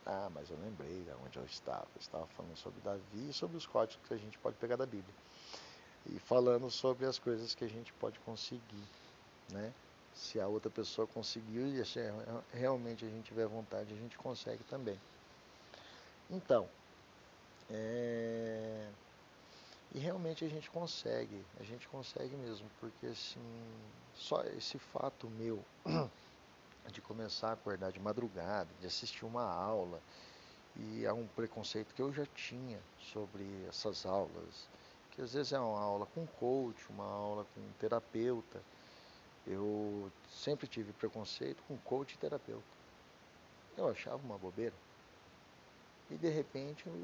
Ah, 0.06 0.30
mas 0.32 0.50
eu 0.50 0.56
lembrei 0.58 1.02
de 1.02 1.10
onde 1.24 1.38
eu 1.38 1.44
estava. 1.44 1.86
Eu 1.94 2.00
estava 2.00 2.26
falando 2.28 2.56
sobre 2.56 2.80
Davi 2.80 3.28
e 3.28 3.32
sobre 3.32 3.56
os 3.56 3.66
códigos 3.66 4.06
que 4.06 4.14
a 4.14 4.16
gente 4.16 4.38
pode 4.38 4.56
pegar 4.56 4.76
da 4.76 4.86
Bíblia. 4.86 5.14
E 6.06 6.18
falando 6.18 6.70
sobre 6.70 7.06
as 7.06 7.18
coisas 7.18 7.54
que 7.54 7.64
a 7.64 7.68
gente 7.68 7.92
pode 7.94 8.18
conseguir, 8.20 8.84
né? 9.52 9.72
Se 10.14 10.40
a 10.40 10.48
outra 10.48 10.70
pessoa 10.70 11.06
conseguiu 11.06 11.66
e 11.66 11.84
se 11.84 12.00
realmente 12.52 13.04
a 13.04 13.08
gente 13.08 13.26
tiver 13.26 13.46
vontade, 13.46 13.92
a 13.92 13.96
gente 13.96 14.16
consegue 14.18 14.64
também. 14.64 14.98
Então, 16.30 16.68
é... 17.70 18.88
E 19.92 19.98
realmente 19.98 20.44
a 20.44 20.48
gente 20.48 20.70
consegue, 20.70 21.44
a 21.58 21.64
gente 21.64 21.88
consegue 21.88 22.36
mesmo, 22.36 22.68
porque 22.78 23.06
assim, 23.06 23.40
só 24.14 24.42
esse 24.56 24.78
fato 24.78 25.28
meu 25.30 25.64
de 26.92 27.00
começar 27.00 27.50
a 27.50 27.52
acordar 27.52 27.92
de 27.92 28.00
madrugada, 28.00 28.68
de 28.80 28.86
assistir 28.86 29.24
uma 29.24 29.44
aula, 29.44 30.00
e 30.76 31.06
há 31.06 31.12
um 31.12 31.26
preconceito 31.26 31.94
que 31.94 32.02
eu 32.02 32.12
já 32.12 32.24
tinha 32.26 32.78
sobre 32.98 33.44
essas 33.68 34.06
aulas, 34.06 34.68
que 35.10 35.20
às 35.20 35.34
vezes 35.34 35.52
é 35.52 35.58
uma 35.58 35.80
aula 35.80 36.06
com 36.06 36.26
coach, 36.26 36.88
uma 36.88 37.04
aula 37.04 37.46
com 37.54 37.60
terapeuta. 37.78 38.60
Eu 39.46 40.10
sempre 40.30 40.66
tive 40.66 40.92
preconceito 40.92 41.62
com 41.66 41.76
coach 41.78 42.14
e 42.14 42.18
terapeuta. 42.18 42.62
Eu 43.76 43.88
achava 43.88 44.16
uma 44.18 44.38
bobeira. 44.38 44.74
E 46.10 46.14
de 46.14 46.28
repente 46.28 46.86
eu 46.86 46.94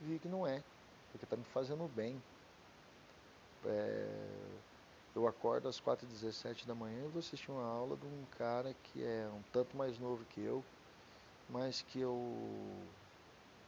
vi 0.00 0.18
que 0.18 0.28
não 0.28 0.46
é, 0.46 0.62
porque 1.10 1.24
está 1.24 1.36
me 1.36 1.44
fazendo 1.44 1.88
bem. 1.94 2.20
É, 3.64 4.08
eu 5.14 5.26
acordo 5.26 5.68
às 5.68 5.80
4h17 5.80 6.66
da 6.66 6.74
manhã 6.74 7.04
e 7.04 7.08
vou 7.08 7.18
assistir 7.18 7.50
uma 7.50 7.64
aula 7.64 7.96
de 7.96 8.06
um 8.06 8.24
cara 8.38 8.74
que 8.84 9.04
é 9.04 9.28
um 9.28 9.42
tanto 9.52 9.76
mais 9.76 9.98
novo 9.98 10.24
que 10.26 10.40
eu, 10.40 10.64
mas 11.50 11.82
que 11.82 12.00
eu 12.00 12.16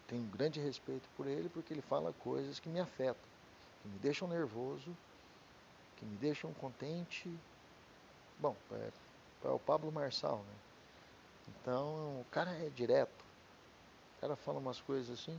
tenho 0.08 0.22
um 0.22 0.30
grande 0.30 0.60
respeito 0.60 1.06
por 1.16 1.26
ele 1.26 1.48
porque 1.50 1.74
ele 1.74 1.82
fala 1.82 2.12
coisas 2.20 2.58
que 2.58 2.68
me 2.68 2.80
afetam, 2.80 3.28
que 3.82 3.88
me 3.88 3.98
deixam 3.98 4.26
nervoso, 4.26 4.96
que 5.96 6.04
me 6.06 6.16
deixam 6.16 6.52
contente. 6.54 7.30
Bom, 8.38 8.56
é, 8.72 8.90
é 9.44 9.48
o 9.48 9.58
Pablo 9.58 9.92
Marçal, 9.92 10.38
né? 10.38 10.54
Então 11.48 12.20
o 12.20 12.26
cara 12.30 12.50
é 12.52 12.70
direto. 12.70 13.24
O 14.16 14.20
cara 14.22 14.36
fala 14.36 14.58
umas 14.58 14.80
coisas 14.80 15.10
assim 15.10 15.38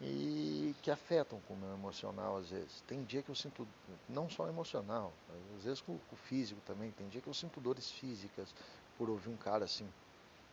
e 0.00 0.74
que 0.82 0.90
afetam 0.90 1.40
com 1.46 1.54
o 1.54 1.56
meu 1.56 1.72
emocional 1.72 2.36
às 2.36 2.50
vezes. 2.50 2.82
Tem 2.86 3.02
dia 3.04 3.22
que 3.22 3.30
eu 3.30 3.34
sinto, 3.34 3.66
não 4.08 4.28
só 4.28 4.48
emocional, 4.48 5.12
às 5.56 5.64
vezes 5.64 5.80
com, 5.80 5.98
com 5.98 6.14
o 6.14 6.18
físico 6.18 6.60
também, 6.66 6.90
tem 6.92 7.08
dia 7.08 7.20
que 7.20 7.28
eu 7.28 7.34
sinto 7.34 7.60
dores 7.60 7.90
físicas 7.90 8.54
por 8.98 9.08
ouvir 9.08 9.30
um 9.30 9.36
cara 9.36 9.64
assim, 9.64 9.88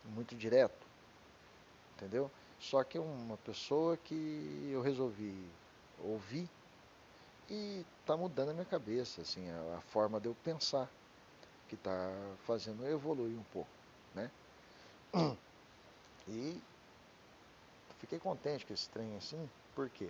muito 0.05 0.35
direto, 0.35 0.85
entendeu? 1.95 2.29
Só 2.59 2.83
que 2.83 2.97
é 2.97 3.01
uma 3.01 3.37
pessoa 3.37 3.97
que 3.97 4.69
eu 4.71 4.81
resolvi 4.81 5.35
ouvir 5.99 6.49
e 7.49 7.85
tá 8.05 8.15
mudando 8.15 8.49
a 8.49 8.53
minha 8.53 8.65
cabeça, 8.65 9.21
assim, 9.21 9.49
a, 9.49 9.77
a 9.77 9.81
forma 9.81 10.19
de 10.19 10.27
eu 10.27 10.35
pensar, 10.43 10.89
que 11.67 11.75
tá 11.75 12.11
fazendo 12.45 12.83
eu 12.85 12.93
evoluir 12.93 13.37
um 13.37 13.43
pouco, 13.51 13.69
né? 14.15 14.31
E 16.25 16.57
fiquei 18.03 18.19
contente 18.19 18.65
com 18.65 18.73
esse 18.73 18.89
trem 18.89 19.15
assim, 19.15 19.49
por 19.73 19.89
quê? 19.89 20.09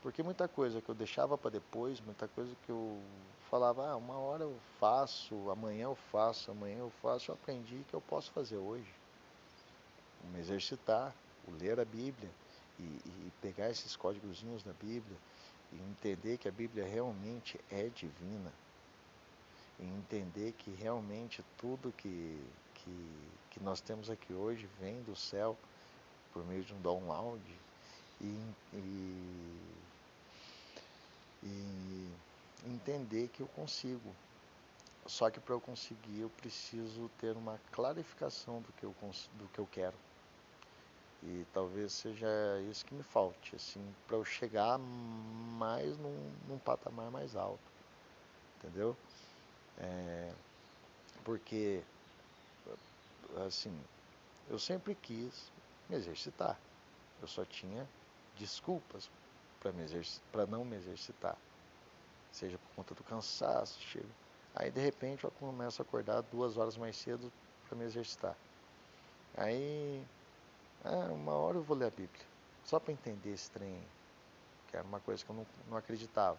Porque 0.00 0.22
muita 0.22 0.46
coisa 0.46 0.80
que 0.80 0.88
eu 0.88 0.94
deixava 0.94 1.36
para 1.36 1.50
depois, 1.50 2.00
muita 2.00 2.28
coisa 2.28 2.54
que 2.64 2.70
eu 2.70 3.02
falava, 3.50 3.90
ah, 3.90 3.96
uma 3.96 4.16
hora 4.16 4.44
eu 4.44 4.56
faço, 4.78 5.50
amanhã 5.50 5.84
eu 5.84 5.96
faço, 6.12 6.52
amanhã 6.52 6.78
eu 6.78 6.90
faço, 7.02 7.32
eu 7.32 7.34
aprendi 7.34 7.84
que 7.88 7.94
eu 7.94 8.00
posso 8.00 8.30
fazer 8.30 8.56
hoje. 8.56 8.88
Me 10.32 10.38
exercitar, 10.38 11.12
o 11.48 11.50
ler 11.50 11.80
a 11.80 11.84
Bíblia 11.84 12.30
e, 12.78 12.82
e 12.82 13.32
pegar 13.42 13.70
esses 13.70 13.96
códigozinhos 13.96 14.62
da 14.62 14.72
Bíblia 14.74 15.16
e 15.72 15.76
entender 15.76 16.38
que 16.38 16.48
a 16.48 16.52
Bíblia 16.52 16.86
realmente 16.86 17.58
é 17.72 17.88
divina. 17.88 18.52
E 19.80 19.84
entender 19.84 20.52
que 20.52 20.70
realmente 20.70 21.44
tudo 21.58 21.92
que, 21.96 22.40
que, 22.74 23.08
que 23.50 23.60
nós 23.60 23.80
temos 23.80 24.08
aqui 24.08 24.32
hoje 24.32 24.68
vem 24.78 25.02
do 25.02 25.16
céu 25.16 25.56
por 26.36 26.44
meio 26.44 26.62
de 26.62 26.74
um 26.74 26.80
download 26.82 27.42
e, 28.20 28.38
e, 28.74 29.56
e 31.42 32.10
entender 32.66 33.28
que 33.28 33.40
eu 33.40 33.46
consigo. 33.48 34.14
Só 35.06 35.30
que 35.30 35.40
para 35.40 35.54
eu 35.54 35.60
conseguir 35.62 36.20
eu 36.20 36.28
preciso 36.28 37.08
ter 37.18 37.34
uma 37.34 37.58
clarificação 37.72 38.60
do 38.60 38.70
que 38.74 38.84
eu, 38.84 38.94
do 39.38 39.48
que 39.48 39.58
eu 39.58 39.66
quero. 39.72 39.94
E 41.22 41.46
talvez 41.54 41.92
seja 41.92 42.28
isso 42.70 42.84
que 42.84 42.92
me 42.92 43.02
falte, 43.02 43.56
assim, 43.56 43.82
para 44.06 44.18
eu 44.18 44.24
chegar 44.24 44.78
mais 44.78 45.96
num, 45.96 46.32
num, 46.46 46.58
patamar 46.58 47.10
mais 47.10 47.34
alto, 47.34 47.58
entendeu? 48.58 48.94
É, 49.78 50.32
porque, 51.24 51.82
assim, 53.46 53.74
eu 54.50 54.58
sempre 54.58 54.94
quis 54.94 55.55
me 55.88 55.96
exercitar. 55.96 56.58
Eu 57.20 57.28
só 57.28 57.44
tinha 57.44 57.88
desculpas 58.36 59.10
para 60.30 60.46
não 60.46 60.64
me 60.64 60.76
exercitar. 60.76 61.36
Seja 62.30 62.58
por 62.58 62.76
conta 62.76 62.94
do 62.94 63.02
cansaço, 63.02 63.80
chega. 63.80 64.08
Aí 64.54 64.70
de 64.70 64.80
repente 64.80 65.24
eu 65.24 65.30
começo 65.32 65.80
a 65.80 65.84
acordar 65.84 66.22
duas 66.22 66.56
horas 66.56 66.76
mais 66.76 66.96
cedo 66.96 67.32
para 67.68 67.76
me 67.76 67.84
exercitar. 67.84 68.36
Aí, 69.36 70.02
ah, 70.84 71.12
uma 71.12 71.32
hora 71.32 71.58
eu 71.58 71.62
vou 71.62 71.76
ler 71.76 71.86
a 71.86 71.90
Bíblia. 71.90 72.24
Só 72.64 72.80
para 72.80 72.92
entender 72.92 73.32
esse 73.32 73.50
trem, 73.50 73.82
que 74.68 74.76
era 74.76 74.84
uma 74.84 75.00
coisa 75.00 75.24
que 75.24 75.30
eu 75.30 75.36
não, 75.36 75.46
não 75.68 75.76
acreditava. 75.76 76.38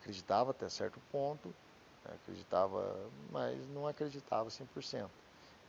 Acreditava 0.00 0.52
até 0.52 0.68
certo 0.68 1.00
ponto, 1.10 1.52
acreditava, 2.04 2.94
mas 3.30 3.66
não 3.68 3.86
acreditava 3.88 4.48
100%. 4.48 5.08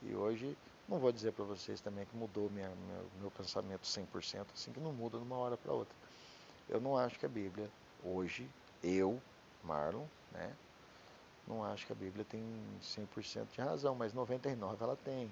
E 0.03 0.15
hoje 0.15 0.55
não 0.87 0.99
vou 0.99 1.11
dizer 1.11 1.33
para 1.33 1.43
vocês 1.43 1.81
também 1.81 2.05
que 2.05 2.15
mudou 2.15 2.49
minha, 2.49 2.69
meu, 2.69 3.05
meu 3.19 3.31
pensamento 3.31 3.85
100%, 3.85 4.45
assim 4.53 4.71
que 4.71 4.79
não 4.79 4.93
muda 4.93 5.17
de 5.17 5.23
uma 5.23 5.35
hora 5.37 5.57
para 5.57 5.73
outra. 5.73 5.95
Eu 6.69 6.79
não 6.79 6.97
acho 6.97 7.19
que 7.19 7.25
a 7.25 7.29
Bíblia, 7.29 7.69
hoje, 8.03 8.49
eu, 8.83 9.21
Marlon, 9.63 10.05
né, 10.31 10.55
não 11.47 11.63
acho 11.63 11.85
que 11.85 11.93
a 11.93 11.95
Bíblia 11.95 12.25
tem 12.25 12.43
100% 12.81 13.47
de 13.53 13.61
razão, 13.61 13.95
mas 13.95 14.13
99 14.13 14.83
ela 14.83 14.95
tem. 14.97 15.31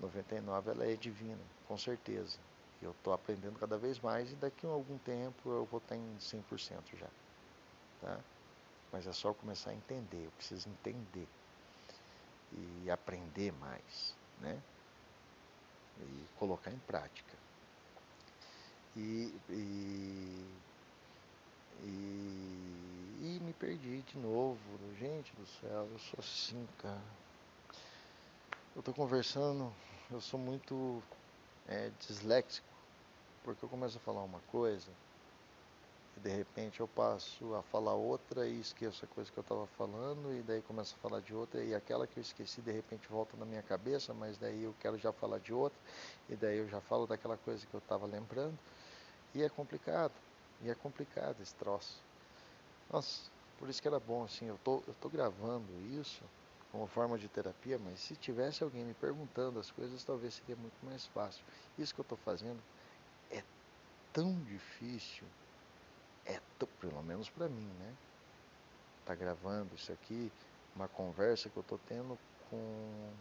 99 0.00 0.70
ela 0.70 0.86
é 0.86 0.96
divina, 0.96 1.40
com 1.68 1.76
certeza. 1.76 2.38
Eu 2.80 2.90
estou 2.92 3.12
aprendendo 3.12 3.58
cada 3.58 3.78
vez 3.78 4.00
mais 4.00 4.32
e 4.32 4.34
daqui 4.34 4.66
a 4.66 4.70
algum 4.70 4.98
tempo 4.98 5.50
eu 5.50 5.64
vou 5.66 5.78
estar 5.78 5.94
em 5.94 6.16
100% 6.18 6.96
já. 6.98 7.06
Tá? 8.00 8.18
Mas 8.90 9.06
é 9.06 9.12
só 9.12 9.32
começar 9.32 9.70
a 9.70 9.74
entender, 9.74 10.24
eu 10.24 10.30
preciso 10.32 10.68
entender 10.68 11.28
e 12.52 12.90
aprender 12.90 13.52
mais, 13.52 14.14
né? 14.40 14.60
E 16.04 16.28
colocar 16.36 16.70
em 16.70 16.78
prática. 16.80 17.38
E, 18.96 19.32
e, 19.48 20.46
e, 21.80 23.36
e 23.36 23.40
me 23.40 23.52
perdi 23.54 24.02
de 24.02 24.18
novo. 24.18 24.58
Gente 24.94 25.34
do 25.36 25.46
céu, 25.46 25.88
eu 25.90 25.98
sou 25.98 26.18
assim, 26.18 26.66
cara. 26.78 27.02
Eu 28.74 28.82
tô 28.82 28.92
conversando, 28.92 29.72
eu 30.10 30.20
sou 30.20 30.38
muito 30.38 31.02
é, 31.66 31.90
disléxico, 32.06 32.74
porque 33.42 33.64
eu 33.64 33.68
começo 33.68 33.96
a 33.96 34.00
falar 34.00 34.22
uma 34.22 34.40
coisa 34.40 34.90
de 36.22 36.30
repente 36.30 36.78
eu 36.78 36.86
passo 36.86 37.52
a 37.54 37.62
falar 37.62 37.94
outra 37.94 38.46
e 38.46 38.60
esqueço 38.60 39.04
a 39.04 39.08
coisa 39.08 39.30
que 39.30 39.36
eu 39.36 39.42
estava 39.42 39.66
falando, 39.66 40.32
e 40.32 40.40
daí 40.42 40.62
começo 40.62 40.94
a 40.94 41.08
falar 41.08 41.20
de 41.20 41.34
outra, 41.34 41.62
e 41.62 41.74
aquela 41.74 42.06
que 42.06 42.18
eu 42.18 42.22
esqueci 42.22 42.60
de 42.60 42.70
repente 42.70 43.08
volta 43.08 43.36
na 43.36 43.44
minha 43.44 43.62
cabeça, 43.62 44.14
mas 44.14 44.38
daí 44.38 44.62
eu 44.62 44.74
quero 44.80 44.96
já 44.96 45.12
falar 45.12 45.38
de 45.40 45.52
outra, 45.52 45.78
e 46.28 46.36
daí 46.36 46.58
eu 46.58 46.68
já 46.68 46.80
falo 46.80 47.06
daquela 47.06 47.36
coisa 47.36 47.66
que 47.66 47.74
eu 47.74 47.78
estava 47.78 48.06
lembrando, 48.06 48.56
e 49.34 49.42
é 49.42 49.48
complicado, 49.48 50.12
e 50.62 50.70
é 50.70 50.74
complicado 50.76 51.42
esse 51.42 51.54
troço. 51.56 51.98
Nossa, 52.92 53.22
por 53.58 53.68
isso 53.68 53.82
que 53.82 53.88
era 53.88 53.98
bom 53.98 54.22
assim, 54.22 54.46
eu 54.46 54.58
tô, 54.62 54.76
eu 54.86 54.94
tô 55.00 55.08
gravando 55.08 55.72
isso 55.98 56.22
como 56.70 56.86
forma 56.86 57.18
de 57.18 57.28
terapia, 57.28 57.78
mas 57.78 57.98
se 57.98 58.14
tivesse 58.14 58.62
alguém 58.62 58.84
me 58.84 58.94
perguntando 58.94 59.58
as 59.58 59.70
coisas, 59.72 60.04
talvez 60.04 60.34
seria 60.34 60.56
muito 60.56 60.86
mais 60.86 61.04
fácil. 61.08 61.42
Isso 61.76 61.92
que 61.92 62.00
eu 62.00 62.04
estou 62.04 62.16
fazendo 62.18 62.58
é 63.30 63.42
tão 64.12 64.32
difícil 64.44 65.26
é, 66.26 66.40
pelo 66.80 67.02
menos 67.02 67.28
para 67.30 67.48
mim, 67.48 67.68
né? 67.78 67.94
Tá 69.04 69.14
gravando 69.14 69.74
isso 69.74 69.92
aqui, 69.92 70.30
uma 70.74 70.88
conversa 70.88 71.48
que 71.48 71.56
eu 71.56 71.62
tô 71.62 71.76
tendo 71.78 72.18
com, 72.48 73.12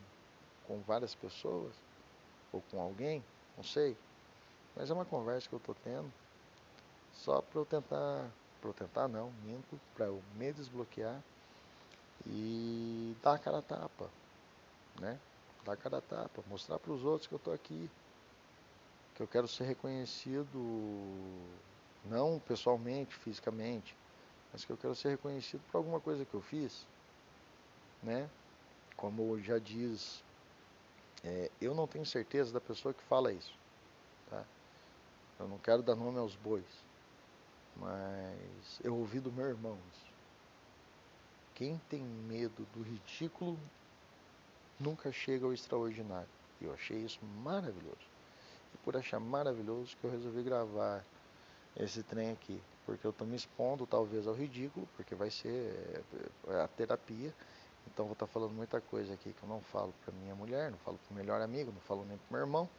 com 0.67 0.81
várias 0.81 1.15
pessoas, 1.15 1.75
ou 2.51 2.61
com 2.61 2.81
alguém, 2.81 3.23
não 3.55 3.63
sei. 3.63 3.97
Mas 4.75 4.89
é 4.89 4.93
uma 4.93 5.05
conversa 5.05 5.47
que 5.47 5.55
eu 5.55 5.59
tô 5.59 5.73
tendo 5.73 6.11
só 7.13 7.41
para 7.41 7.59
eu 7.59 7.65
tentar, 7.65 8.31
para 8.59 8.69
eu 8.69 8.73
tentar 8.73 9.07
não, 9.07 9.31
minto, 9.43 9.79
para 9.93 10.05
eu 10.05 10.21
me 10.35 10.51
desbloquear 10.53 11.21
e 12.25 13.15
dar 13.21 13.33
a 13.33 13.39
cara 13.39 13.59
a 13.59 13.61
tapa, 13.61 14.09
né? 14.99 15.19
Dar 15.63 15.73
a 15.73 15.77
cara 15.77 15.97
a 15.97 16.01
tapa, 16.01 16.43
mostrar 16.47 16.79
para 16.79 16.91
os 16.91 17.03
outros 17.03 17.27
que 17.27 17.33
eu 17.33 17.39
tô 17.39 17.51
aqui, 17.51 17.89
que 19.15 19.23
eu 19.23 19.27
quero 19.27 19.47
ser 19.47 19.65
reconhecido 19.65 20.57
não 22.05 22.39
pessoalmente, 22.39 23.15
fisicamente, 23.15 23.95
mas 24.51 24.65
que 24.65 24.71
eu 24.71 24.77
quero 24.77 24.95
ser 24.95 25.09
reconhecido 25.09 25.61
por 25.71 25.77
alguma 25.77 25.99
coisa 25.99 26.25
que 26.25 26.33
eu 26.33 26.41
fiz, 26.41 26.85
né? 28.01 28.29
Como 28.95 29.39
já 29.39 29.57
diz, 29.57 30.23
é, 31.23 31.49
eu 31.61 31.73
não 31.73 31.87
tenho 31.87 32.05
certeza 32.05 32.51
da 32.51 32.59
pessoa 32.59 32.93
que 32.93 33.03
fala 33.03 33.31
isso, 33.31 33.53
tá? 34.29 34.43
Eu 35.39 35.47
não 35.47 35.57
quero 35.57 35.81
dar 35.81 35.95
nome 35.95 36.19
aos 36.19 36.35
bois, 36.35 36.65
mas 37.75 38.79
eu 38.83 38.95
ouvi 38.95 39.19
do 39.19 39.31
meu 39.31 39.47
irmão 39.47 39.77
isso. 39.93 40.11
Quem 41.55 41.79
tem 41.89 42.01
medo 42.01 42.67
do 42.73 42.81
ridículo 42.81 43.57
nunca 44.79 45.11
chega 45.11 45.45
ao 45.45 45.53
extraordinário. 45.53 46.29
Eu 46.59 46.73
achei 46.73 46.97
isso 46.97 47.19
maravilhoso. 47.43 48.11
E 48.73 48.77
por 48.79 48.97
achar 48.97 49.19
maravilhoso 49.19 49.95
que 49.97 50.03
eu 50.03 50.11
resolvi 50.11 50.43
gravar 50.43 51.03
esse 51.77 52.03
trem 52.03 52.31
aqui, 52.31 52.61
porque 52.85 53.05
eu 53.05 53.11
estou 53.11 53.25
me 53.25 53.35
expondo 53.35 53.85
talvez 53.85 54.27
ao 54.27 54.33
ridículo, 54.33 54.87
porque 54.95 55.15
vai 55.15 55.29
ser 55.29 56.03
é, 56.47 56.61
a 56.61 56.67
terapia. 56.67 57.33
Então 57.87 58.05
vou 58.05 58.13
estar 58.13 58.27
tá 58.27 58.31
falando 58.31 58.51
muita 58.51 58.79
coisa 58.79 59.13
aqui 59.13 59.33
que 59.33 59.43
eu 59.43 59.49
não 59.49 59.61
falo 59.61 59.93
para 60.03 60.13
minha 60.13 60.35
mulher, 60.35 60.71
não 60.71 60.77
falo 60.79 60.99
para 61.05 61.13
o 61.13 61.17
melhor 61.17 61.41
amigo, 61.41 61.71
não 61.71 61.81
falo 61.81 62.05
nem 62.05 62.17
para 62.17 62.37
meu 62.37 62.45
irmão. 62.45 62.69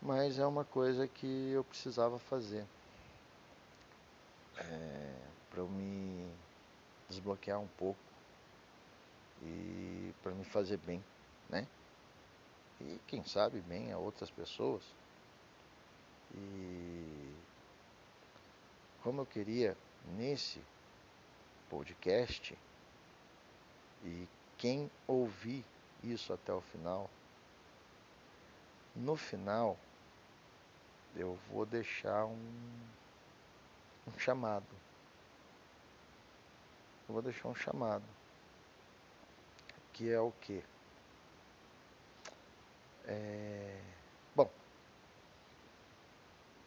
Mas 0.00 0.38
é 0.38 0.46
uma 0.46 0.64
coisa 0.64 1.06
que 1.06 1.52
eu 1.52 1.62
precisava 1.62 2.18
fazer 2.18 2.66
é, 4.58 5.14
para 5.50 5.60
eu 5.60 5.68
me 5.68 6.28
desbloquear 7.08 7.60
um 7.60 7.68
pouco 7.68 8.00
e 9.42 10.12
para 10.22 10.32
me 10.32 10.44
fazer 10.44 10.78
bem, 10.78 11.02
né? 11.48 11.66
E 12.80 12.98
quem 13.06 13.24
sabe 13.24 13.60
bem 13.60 13.92
a 13.92 13.98
outras 13.98 14.30
pessoas. 14.30 14.82
E 16.34 17.21
como 19.02 19.22
eu 19.22 19.26
queria 19.26 19.76
nesse 20.16 20.62
podcast 21.68 22.56
e 24.04 24.28
quem 24.56 24.90
ouvir 25.06 25.64
isso 26.02 26.32
até 26.32 26.52
o 26.52 26.60
final, 26.60 27.10
no 28.94 29.16
final 29.16 29.76
eu 31.16 31.38
vou 31.50 31.66
deixar 31.66 32.24
um, 32.26 32.80
um 34.06 34.18
chamado. 34.18 34.66
Eu 37.08 37.14
vou 37.14 37.22
deixar 37.22 37.48
um 37.48 37.54
chamado. 37.54 38.04
Que 39.92 40.10
é 40.10 40.20
o 40.20 40.32
que? 40.40 40.64
É... 43.04 43.80
Bom, 44.34 44.50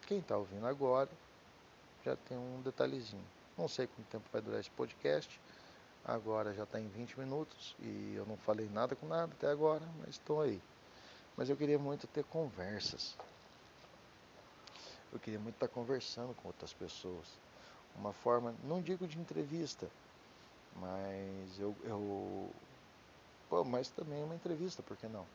quem 0.05 0.19
está 0.19 0.37
ouvindo 0.37 0.67
agora 0.67 1.09
já 2.05 2.15
tem 2.15 2.37
um 2.37 2.61
detalhezinho. 2.61 3.25
Não 3.57 3.67
sei 3.67 3.87
quanto 3.87 4.07
tempo 4.07 4.25
vai 4.31 4.41
durar 4.41 4.59
esse 4.59 4.69
podcast. 4.69 5.41
Agora 6.05 6.53
já 6.53 6.63
está 6.63 6.79
em 6.79 6.87
20 6.87 7.19
minutos 7.19 7.75
e 7.79 8.13
eu 8.15 8.25
não 8.27 8.37
falei 8.37 8.69
nada 8.69 8.95
com 8.95 9.07
nada 9.07 9.33
até 9.33 9.47
agora, 9.47 9.83
mas 9.99 10.09
estou 10.11 10.39
aí. 10.39 10.61
Mas 11.35 11.49
eu 11.49 11.57
queria 11.57 11.79
muito 11.79 12.05
ter 12.05 12.23
conversas. 12.25 13.17
Eu 15.11 15.19
queria 15.19 15.39
muito 15.39 15.55
estar 15.55 15.67
conversando 15.67 16.35
com 16.35 16.49
outras 16.49 16.73
pessoas. 16.73 17.27
Uma 17.95 18.13
forma, 18.13 18.53
não 18.63 18.81
digo 18.81 19.07
de 19.07 19.17
entrevista, 19.17 19.89
mas 20.75 21.59
eu, 21.59 21.75
eu 21.85 22.51
pô, 23.49 23.63
mas 23.63 23.89
também 23.89 24.23
uma 24.23 24.35
entrevista, 24.35 24.83
por 24.83 24.95
que 24.95 25.07
não? 25.07 25.25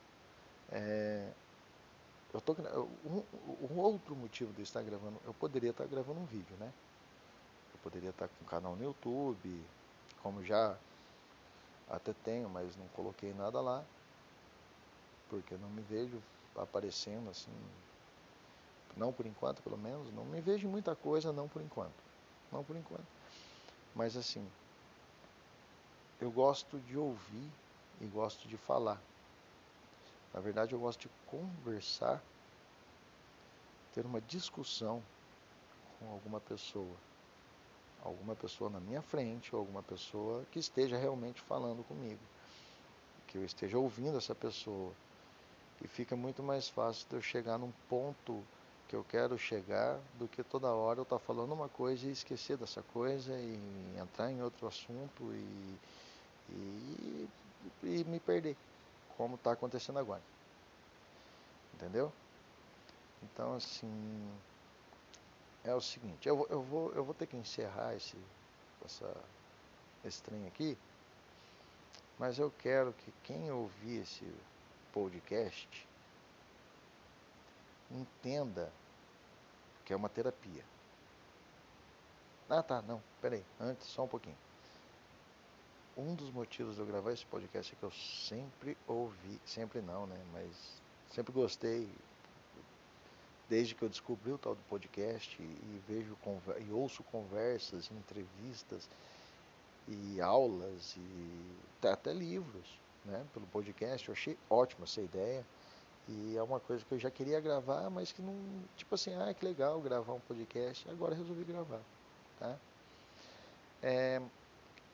É, 0.70 1.30
eu 2.32 2.40
tô, 2.40 2.52
um, 2.52 3.22
um, 3.72 3.78
outro 3.78 4.14
motivo 4.14 4.52
de 4.52 4.62
estar 4.62 4.82
gravando, 4.82 5.20
eu 5.24 5.34
poderia 5.34 5.70
estar 5.70 5.86
gravando 5.86 6.20
um 6.20 6.26
vídeo, 6.26 6.56
né? 6.58 6.72
Eu 7.74 7.80
poderia 7.82 8.10
estar 8.10 8.28
com 8.28 8.44
um 8.44 8.46
canal 8.46 8.76
no 8.76 8.84
YouTube, 8.84 9.64
como 10.22 10.44
já 10.44 10.76
até 11.88 12.12
tenho, 12.24 12.48
mas 12.48 12.76
não 12.76 12.86
coloquei 12.88 13.34
nada 13.34 13.60
lá, 13.60 13.84
porque 15.28 15.54
eu 15.54 15.58
não 15.58 15.68
me 15.70 15.82
vejo 15.82 16.22
aparecendo 16.56 17.30
assim, 17.30 17.52
não 18.96 19.12
por 19.12 19.26
enquanto 19.26 19.62
pelo 19.62 19.78
menos, 19.78 20.12
não 20.14 20.24
me 20.24 20.40
vejo 20.40 20.68
muita 20.68 20.94
coisa, 20.94 21.32
não 21.32 21.48
por 21.48 21.60
enquanto, 21.62 21.94
não 22.52 22.62
por 22.62 22.76
enquanto. 22.76 23.06
Mas 23.94 24.16
assim, 24.16 24.46
eu 26.20 26.30
gosto 26.30 26.78
de 26.80 26.96
ouvir 26.96 27.50
e 28.00 28.06
gosto 28.06 28.46
de 28.46 28.56
falar. 28.56 29.00
Na 30.32 30.40
verdade, 30.40 30.72
eu 30.72 30.78
gosto 30.78 31.00
de 31.00 31.10
conversar, 31.26 32.22
ter 33.94 34.06
uma 34.06 34.20
discussão 34.20 35.02
com 35.98 36.10
alguma 36.12 36.40
pessoa. 36.40 36.96
Alguma 38.04 38.34
pessoa 38.34 38.70
na 38.70 38.80
minha 38.80 39.02
frente, 39.02 39.54
ou 39.54 39.60
alguma 39.60 39.82
pessoa 39.82 40.44
que 40.52 40.58
esteja 40.58 40.96
realmente 40.96 41.40
falando 41.42 41.84
comigo. 41.84 42.20
Que 43.28 43.38
eu 43.38 43.44
esteja 43.44 43.76
ouvindo 43.76 44.16
essa 44.16 44.34
pessoa. 44.34 44.92
E 45.82 45.88
fica 45.88 46.14
muito 46.14 46.42
mais 46.42 46.68
fácil 46.68 47.06
de 47.08 47.16
eu 47.16 47.22
chegar 47.22 47.58
num 47.58 47.72
ponto 47.88 48.42
que 48.88 48.96
eu 48.96 49.04
quero 49.04 49.38
chegar 49.38 49.98
do 50.18 50.26
que 50.26 50.42
toda 50.42 50.68
hora 50.68 50.98
eu 50.98 51.04
estar 51.04 51.18
tá 51.18 51.24
falando 51.24 51.52
uma 51.52 51.68
coisa 51.68 52.06
e 52.06 52.12
esquecer 52.12 52.56
dessa 52.56 52.82
coisa 52.92 53.32
e 53.38 53.58
entrar 53.96 54.32
em 54.32 54.42
outro 54.42 54.66
assunto 54.66 55.32
e, 55.32 55.78
e, 56.52 57.28
e 57.84 58.04
me 58.04 58.18
perder 58.18 58.56
como 59.20 59.34
está 59.34 59.52
acontecendo 59.52 59.98
agora. 59.98 60.22
Entendeu? 61.74 62.10
Então, 63.22 63.54
assim, 63.54 64.32
é 65.62 65.74
o 65.74 65.80
seguinte, 65.80 66.26
eu, 66.26 66.46
eu, 66.48 66.62
vou, 66.62 66.90
eu 66.94 67.04
vou 67.04 67.12
ter 67.12 67.26
que 67.26 67.36
encerrar 67.36 67.94
esse, 67.94 68.16
essa, 68.82 69.14
esse 70.06 70.22
trem 70.22 70.46
aqui, 70.46 70.78
mas 72.18 72.38
eu 72.38 72.50
quero 72.50 72.94
que 72.94 73.12
quem 73.22 73.52
ouvir 73.52 74.00
esse 74.00 74.24
podcast 74.90 75.86
entenda 77.90 78.72
que 79.84 79.92
é 79.92 79.96
uma 79.96 80.08
terapia. 80.08 80.64
Ah, 82.48 82.62
tá, 82.62 82.80
não, 82.80 83.02
peraí, 83.20 83.44
antes, 83.60 83.86
só 83.86 84.04
um 84.04 84.08
pouquinho 84.08 84.49
um 86.00 86.14
dos 86.14 86.30
motivos 86.30 86.76
de 86.76 86.80
eu 86.80 86.86
gravar 86.86 87.12
esse 87.12 87.26
podcast 87.26 87.72
é 87.72 87.76
que 87.76 87.82
eu 87.82 87.90
sempre 87.90 88.76
ouvi, 88.86 89.38
sempre 89.44 89.80
não, 89.80 90.06
né? 90.06 90.16
Mas 90.32 90.50
sempre 91.14 91.32
gostei, 91.32 91.88
desde 93.48 93.74
que 93.74 93.82
eu 93.82 93.88
descobri 93.88 94.32
o 94.32 94.38
tal 94.38 94.54
do 94.54 94.62
podcast 94.62 95.40
e 95.40 95.82
vejo 95.86 96.16
e 96.66 96.72
ouço 96.72 97.02
conversas, 97.04 97.90
entrevistas 97.90 98.88
e 99.88 100.20
aulas 100.20 100.96
e 100.96 101.86
até 101.86 102.12
livros, 102.12 102.78
né? 103.04 103.24
Pelo 103.34 103.46
podcast, 103.46 104.08
eu 104.08 104.14
achei 104.14 104.38
ótima 104.48 104.84
essa 104.84 105.00
ideia. 105.00 105.44
E 106.08 106.36
é 106.36 106.42
uma 106.42 106.58
coisa 106.58 106.84
que 106.84 106.92
eu 106.92 106.98
já 106.98 107.10
queria 107.10 107.40
gravar, 107.40 107.88
mas 107.90 108.10
que 108.10 108.22
não, 108.22 108.34
tipo 108.76 108.94
assim, 108.94 109.14
ah, 109.14 109.32
que 109.32 109.44
legal 109.44 109.80
gravar 109.80 110.14
um 110.14 110.20
podcast. 110.20 110.88
Agora 110.90 111.14
resolvi 111.14 111.44
gravar, 111.44 111.80
tá? 112.38 112.56
É, 113.82 114.20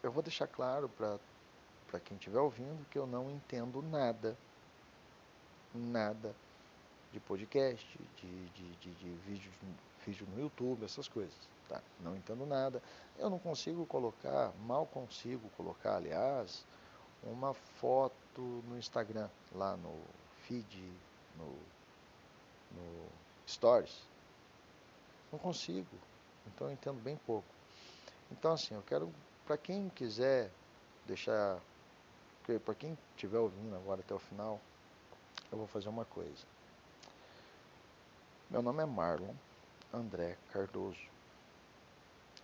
eu 0.07 0.13
vou 0.13 0.23
deixar 0.23 0.47
claro 0.47 0.89
para 0.89 2.01
quem 2.01 2.17
estiver 2.17 2.39
ouvindo 2.39 2.87
que 2.91 2.99
eu 2.99 3.07
não 3.07 3.29
entendo 3.29 3.83
nada, 3.83 4.37
nada 5.75 6.33
de 7.13 7.19
podcast, 7.19 7.85
de, 8.17 8.47
de, 8.51 8.77
de, 8.77 8.95
de 8.95 9.09
vídeo, 9.27 9.51
vídeo 10.07 10.27
no 10.31 10.41
YouTube, 10.41 10.85
essas 10.85 11.09
coisas. 11.09 11.37
Tá? 11.69 11.83
Não 12.01 12.17
entendo 12.17 12.47
nada. 12.47 12.81
Eu 13.19 13.29
não 13.29 13.39
consigo 13.39 13.85
colocar, 13.87 14.53
mal 14.65 14.87
consigo 14.87 15.49
colocar, 15.57 15.97
aliás, 15.97 16.65
uma 17.25 17.53
foto 17.53 18.41
no 18.69 18.79
Instagram, 18.79 19.29
lá 19.57 19.77
no 19.77 19.93
feed, 20.43 20.89
no, 21.37 21.49
no 22.71 23.09
Stories. 23.49 24.03
Não 25.33 25.39
consigo. 25.41 25.97
Então 26.47 26.69
eu 26.69 26.75
entendo 26.75 27.03
bem 27.03 27.17
pouco. 27.27 27.49
Então 28.31 28.53
assim, 28.53 28.75
eu 28.75 28.83
quero 28.83 29.13
para 29.47 29.57
quem 29.57 29.89
quiser 29.91 30.51
deixar, 31.07 31.61
para 32.65 32.75
quem 32.75 32.99
estiver 33.15 33.39
ouvindo 33.39 33.77
agora 33.77 34.01
até 34.01 34.13
o 34.13 34.19
final, 34.19 34.61
eu 35.53 35.59
vou 35.59 35.67
fazer 35.69 35.89
uma 35.89 36.05
coisa. 36.05 36.45
Meu 38.51 38.61
nome 38.61 38.83
é 38.83 38.87
Marlon 38.87 39.35
André 39.93 40.37
Cardoso. 40.53 41.01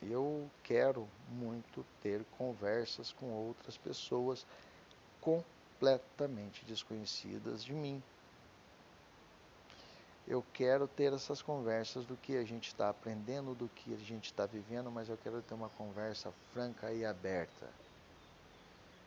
Eu 0.01 0.49
quero 0.63 1.09
muito 1.29 1.85
ter 2.03 2.25
conversas 2.39 3.13
com 3.13 3.31
outras 3.31 3.77
pessoas 3.77 4.47
completamente 5.21 6.65
desconhecidas 6.65 7.65
de 7.65 7.73
mim 7.73 8.03
eu 10.27 10.45
quero 10.53 10.87
ter 10.87 11.13
essas 11.13 11.43
conversas 11.43 12.05
do 12.05 12.17
que 12.17 12.37
a 12.37 12.45
gente 12.45 12.69
está 12.69 12.89
aprendendo, 12.89 13.55
do 13.55 13.69
que 13.69 13.93
a 13.93 13.99
gente 13.99 14.27
está 14.27 14.47
vivendo, 14.47 14.91
mas 14.91 15.09
eu 15.09 15.17
quero 15.17 15.43
ter 15.43 15.55
uma 15.55 15.69
conversa 15.71 16.33
franca 16.53 16.93
e 16.93 17.05
aberta. 17.05 17.69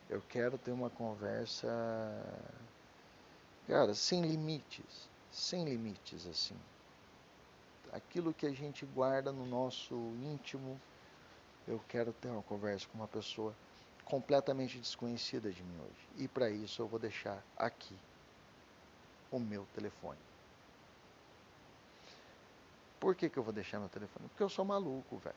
Eu 0.10 0.21
quero 0.30 0.58
ter 0.58 0.71
uma 0.71 0.89
conversa, 0.89 1.67
cara, 3.67 3.93
sem 3.95 4.21
limites, 4.21 5.10
sem 5.32 5.63
limites 5.63 6.28
assim. 6.28 6.58
Aquilo 7.91 8.34
que 8.34 8.45
a 8.45 8.51
gente 8.51 8.86
guarda 8.86 9.32
no 9.32 9.45
nosso 9.45 9.95
íntimo, 10.21 10.80
eu 11.67 11.82
quero 11.88 12.12
ter 12.13 12.28
uma 12.28 12.43
conversa 12.43 12.88
com 12.91 12.97
uma 12.97 13.08
pessoa 13.08 13.56
completamente 14.04 14.78
desconhecida 14.78 15.49
de 15.49 15.63
mim 15.63 15.80
hoje. 15.80 16.23
E 16.23 16.28
para 16.28 16.49
isso 16.49 16.82
eu 16.82 16.88
vou 16.88 16.99
deixar 16.99 17.41
aqui 17.58 17.97
o 19.32 19.39
meu 19.39 19.65
telefone. 19.73 20.19
Por 23.06 23.13
que, 23.13 23.30
que 23.30 23.38
eu 23.38 23.44
vou 23.44 23.54
deixar 23.54 23.78
meu 23.80 23.88
telefone? 23.88 24.28
Porque 24.30 24.41
eu 24.41 24.50
sou 24.50 24.65
maluco, 24.65 25.18
velho. 25.18 25.36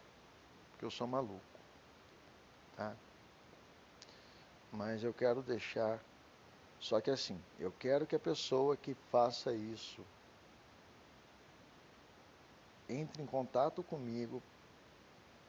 Porque 0.71 0.87
eu 0.87 0.91
sou 0.91 1.07
maluco. 1.07 1.39
Tá? 2.75 2.97
Mas 4.73 5.05
eu 5.05 5.13
quero 5.13 5.43
deixar. 5.43 6.01
Só 6.81 6.99
que 6.99 7.11
assim, 7.11 7.39
eu 7.61 7.71
quero 7.79 8.07
que 8.07 8.17
a 8.17 8.19
pessoa 8.19 8.75
que 8.75 8.95
faça 9.13 9.53
isso 9.53 10.01
entre 12.89 13.23
em 13.23 13.27
contato 13.27 13.83
comigo 13.83 14.43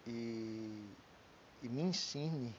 e, 0.05 0.89
e 1.63 1.69
me 1.69 1.83
ensine 1.83 2.53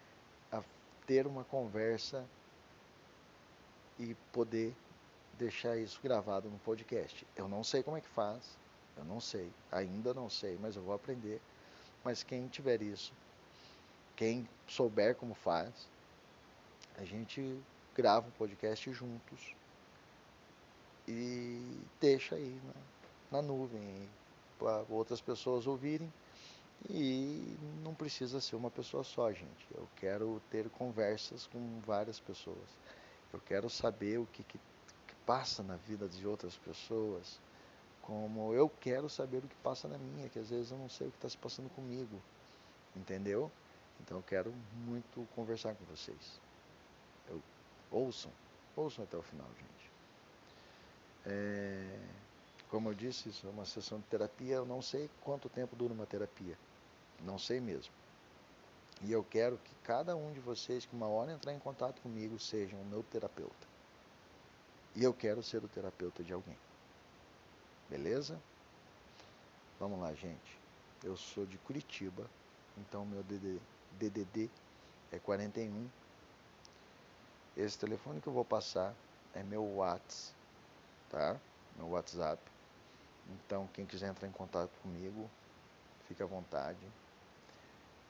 a 0.52 0.62
ter 1.06 1.26
uma 1.26 1.44
conversa 1.44 2.26
e 3.98 4.14
poder 4.34 4.76
deixar 5.38 5.78
isso 5.78 5.98
gravado 6.02 6.50
no 6.50 6.58
podcast. 6.58 7.26
Eu 7.34 7.48
não 7.48 7.64
sei 7.64 7.82
como 7.82 7.96
é 7.96 8.02
que 8.02 8.08
faz, 8.08 8.58
eu 8.98 9.04
não 9.04 9.20
sei, 9.20 9.50
ainda 9.70 10.12
não 10.12 10.28
sei, 10.28 10.58
mas 10.60 10.76
eu 10.76 10.82
vou 10.82 10.94
aprender. 10.94 11.40
Mas 12.04 12.22
quem 12.22 12.46
tiver 12.48 12.82
isso, 12.82 13.12
quem 14.16 14.48
souber 14.66 15.14
como 15.14 15.34
faz, 15.34 15.72
a 16.96 17.04
gente 17.04 17.60
grava 17.94 18.26
um 18.26 18.32
podcast 18.32 18.92
juntos 18.92 19.54
e 21.06 21.80
deixa 22.00 22.34
aí 22.34 22.60
na, 23.30 23.38
na 23.38 23.42
nuvem 23.42 24.08
para 24.58 24.84
outras 24.90 25.20
pessoas 25.20 25.66
ouvirem. 25.66 26.12
E 26.88 27.56
não 27.82 27.92
precisa 27.94 28.40
ser 28.40 28.54
uma 28.54 28.70
pessoa 28.70 29.02
só, 29.02 29.32
gente. 29.32 29.66
Eu 29.74 29.88
quero 29.96 30.40
ter 30.50 30.68
conversas 30.70 31.46
com 31.46 31.80
várias 31.80 32.20
pessoas. 32.20 32.68
Eu 33.32 33.40
quero 33.40 33.68
saber 33.68 34.18
o 34.18 34.26
que, 34.26 34.44
que, 34.44 34.58
que 34.58 35.14
passa 35.26 35.62
na 35.62 35.76
vida 35.76 36.08
de 36.08 36.26
outras 36.26 36.56
pessoas 36.56 37.40
como 38.08 38.54
eu 38.54 38.70
quero 38.70 39.08
saber 39.10 39.38
o 39.44 39.48
que 39.48 39.56
passa 39.56 39.86
na 39.86 39.98
minha, 39.98 40.30
que 40.30 40.40
às 40.40 40.50
vezes 40.50 40.72
eu 40.72 40.78
não 40.78 40.88
sei 40.88 41.08
o 41.08 41.12
que 41.12 41.18
está 41.18 41.30
se 41.30 41.38
passando 41.38 41.70
comigo, 41.70 42.22
entendeu? 42.96 43.52
Então 44.00 44.18
eu 44.18 44.24
quero 44.24 44.52
muito 44.86 45.28
conversar 45.34 45.74
com 45.76 45.84
vocês. 45.86 46.40
Eu, 47.28 47.42
ouçam, 47.90 48.32
ouçam 48.76 49.04
até 49.04 49.16
o 49.18 49.22
final, 49.22 49.48
gente. 49.58 49.92
É, 51.26 51.98
Como 52.70 52.90
eu 52.90 52.94
disse, 52.94 53.28
isso 53.30 53.46
é 53.46 53.50
uma 53.50 53.66
sessão 53.66 53.98
de 54.00 54.06
terapia. 54.06 54.56
Eu 54.56 54.66
não 54.66 54.82
sei 54.82 55.10
quanto 55.22 55.48
tempo 55.50 55.76
dura 55.76 55.92
uma 55.94 56.06
terapia. 56.06 56.58
Não 57.20 57.38
sei 57.38 57.60
mesmo. 57.60 57.92
E 59.02 59.12
eu 59.12 59.24
quero 59.24 59.58
que 59.58 59.74
cada 59.84 60.16
um 60.16 60.32
de 60.32 60.40
vocês 60.40 60.86
que 60.86 60.94
uma 60.96 61.08
hora 61.08 61.32
entrar 61.32 61.52
em 61.54 61.58
contato 61.58 62.00
comigo 62.02 62.38
sejam 62.38 62.80
o 62.80 62.86
meu 62.86 63.02
terapeuta. 63.02 63.66
E 64.94 65.04
eu 65.04 65.14
quero 65.14 65.42
ser 65.42 65.64
o 65.64 65.68
terapeuta 65.68 66.22
de 66.24 66.32
alguém. 66.32 66.58
Beleza? 67.88 68.38
Vamos 69.80 69.98
lá, 70.00 70.12
gente. 70.12 70.58
Eu 71.02 71.16
sou 71.16 71.46
de 71.46 71.56
Curitiba, 71.58 72.28
então 72.76 73.06
meu 73.06 73.22
DDD 73.22 74.50
é 75.10 75.18
41. 75.18 75.88
Esse 77.56 77.78
telefone 77.78 78.20
que 78.20 78.26
eu 78.26 78.32
vou 78.32 78.44
passar 78.44 78.94
é 79.34 79.42
meu 79.42 79.64
WhatsApp, 79.76 80.34
tá? 81.08 81.40
Meu 81.76 81.88
WhatsApp. 81.90 82.42
Então, 83.30 83.66
quem 83.72 83.86
quiser 83.86 84.08
entrar 84.08 84.28
em 84.28 84.32
contato 84.32 84.70
comigo, 84.82 85.30
fique 86.06 86.22
à 86.22 86.26
vontade. 86.26 86.86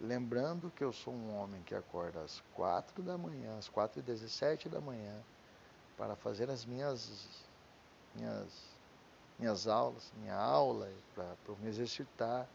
Lembrando 0.00 0.70
que 0.70 0.84
eu 0.84 0.92
sou 0.92 1.12
um 1.12 1.36
homem 1.36 1.60
que 1.62 1.74
acorda 1.74 2.20
às 2.20 2.40
4 2.54 3.02
da 3.02 3.18
manhã, 3.18 3.58
às 3.58 3.68
4 3.68 3.98
e 3.98 4.02
17 4.02 4.68
da 4.68 4.80
manhã, 4.80 5.20
para 5.96 6.14
fazer 6.14 6.48
as 6.48 6.64
minhas, 6.64 7.26
minhas, 8.14 8.52
minhas 9.36 9.66
aulas, 9.66 10.12
minha 10.18 10.36
aula, 10.36 10.88
para 11.14 11.34
me 11.58 11.68
exercitar. 11.68 12.46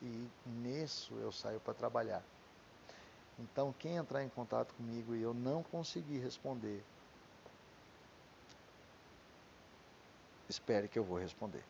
E 0.00 0.28
nisso 0.46 1.12
eu 1.14 1.32
saio 1.32 1.58
para 1.58 1.74
trabalhar. 1.74 2.22
Então, 3.40 3.74
quem 3.78 3.96
entrar 3.96 4.22
em 4.22 4.28
contato 4.28 4.72
comigo 4.74 5.14
e 5.14 5.22
eu 5.22 5.34
não 5.34 5.62
conseguir 5.64 6.18
responder, 6.18 6.84
espere 10.50 10.88
que 10.88 10.98
eu 10.98 11.04
vou 11.04 11.18
responder. 11.18 11.64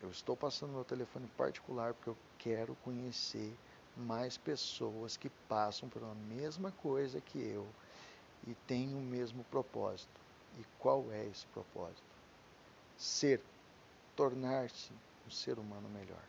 Eu 0.00 0.10
estou 0.10 0.36
passando 0.36 0.72
meu 0.72 0.84
telefone 0.84 1.26
particular 1.36 1.94
porque 1.94 2.10
eu 2.10 2.16
quero 2.38 2.74
conhecer 2.84 3.52
mais 3.96 4.36
pessoas 4.38 5.16
que 5.16 5.28
passam 5.48 5.88
pela 5.88 6.14
mesma 6.14 6.70
coisa 6.70 7.20
que 7.20 7.38
eu 7.38 7.66
e 8.46 8.54
têm 8.66 8.94
o 8.94 9.00
mesmo 9.00 9.42
propósito. 9.44 10.20
E 10.58 10.64
qual 10.78 11.04
é 11.10 11.26
esse 11.26 11.46
propósito? 11.46 12.02
Ser, 12.96 13.40
tornar-se 14.14 14.92
um 15.26 15.30
ser 15.30 15.58
humano 15.58 15.88
melhor 15.88 16.22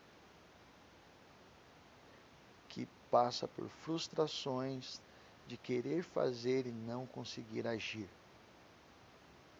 que 2.70 2.88
passa 3.10 3.46
por 3.46 3.68
frustrações 3.68 5.00
de 5.46 5.56
querer 5.56 6.02
fazer 6.02 6.66
e 6.66 6.70
não 6.70 7.06
conseguir 7.06 7.66
agir. 7.66 8.08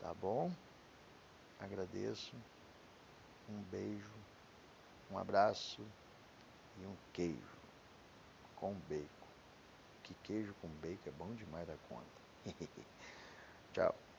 Tá 0.00 0.14
bom? 0.14 0.50
Agradeço. 1.60 2.36
Um 3.48 3.62
beijo, 3.62 4.14
um 5.10 5.18
abraço 5.18 5.86
e 6.78 6.86
um 6.86 6.96
queijo 7.12 7.58
com 8.56 8.74
bacon. 8.74 9.28
Que 10.02 10.14
queijo 10.14 10.54
com 10.54 10.68
bacon 10.68 11.08
é 11.08 11.12
bom 11.12 11.34
demais 11.34 11.66
da 11.66 11.76
conta. 11.76 12.20
Tchau. 13.74 14.09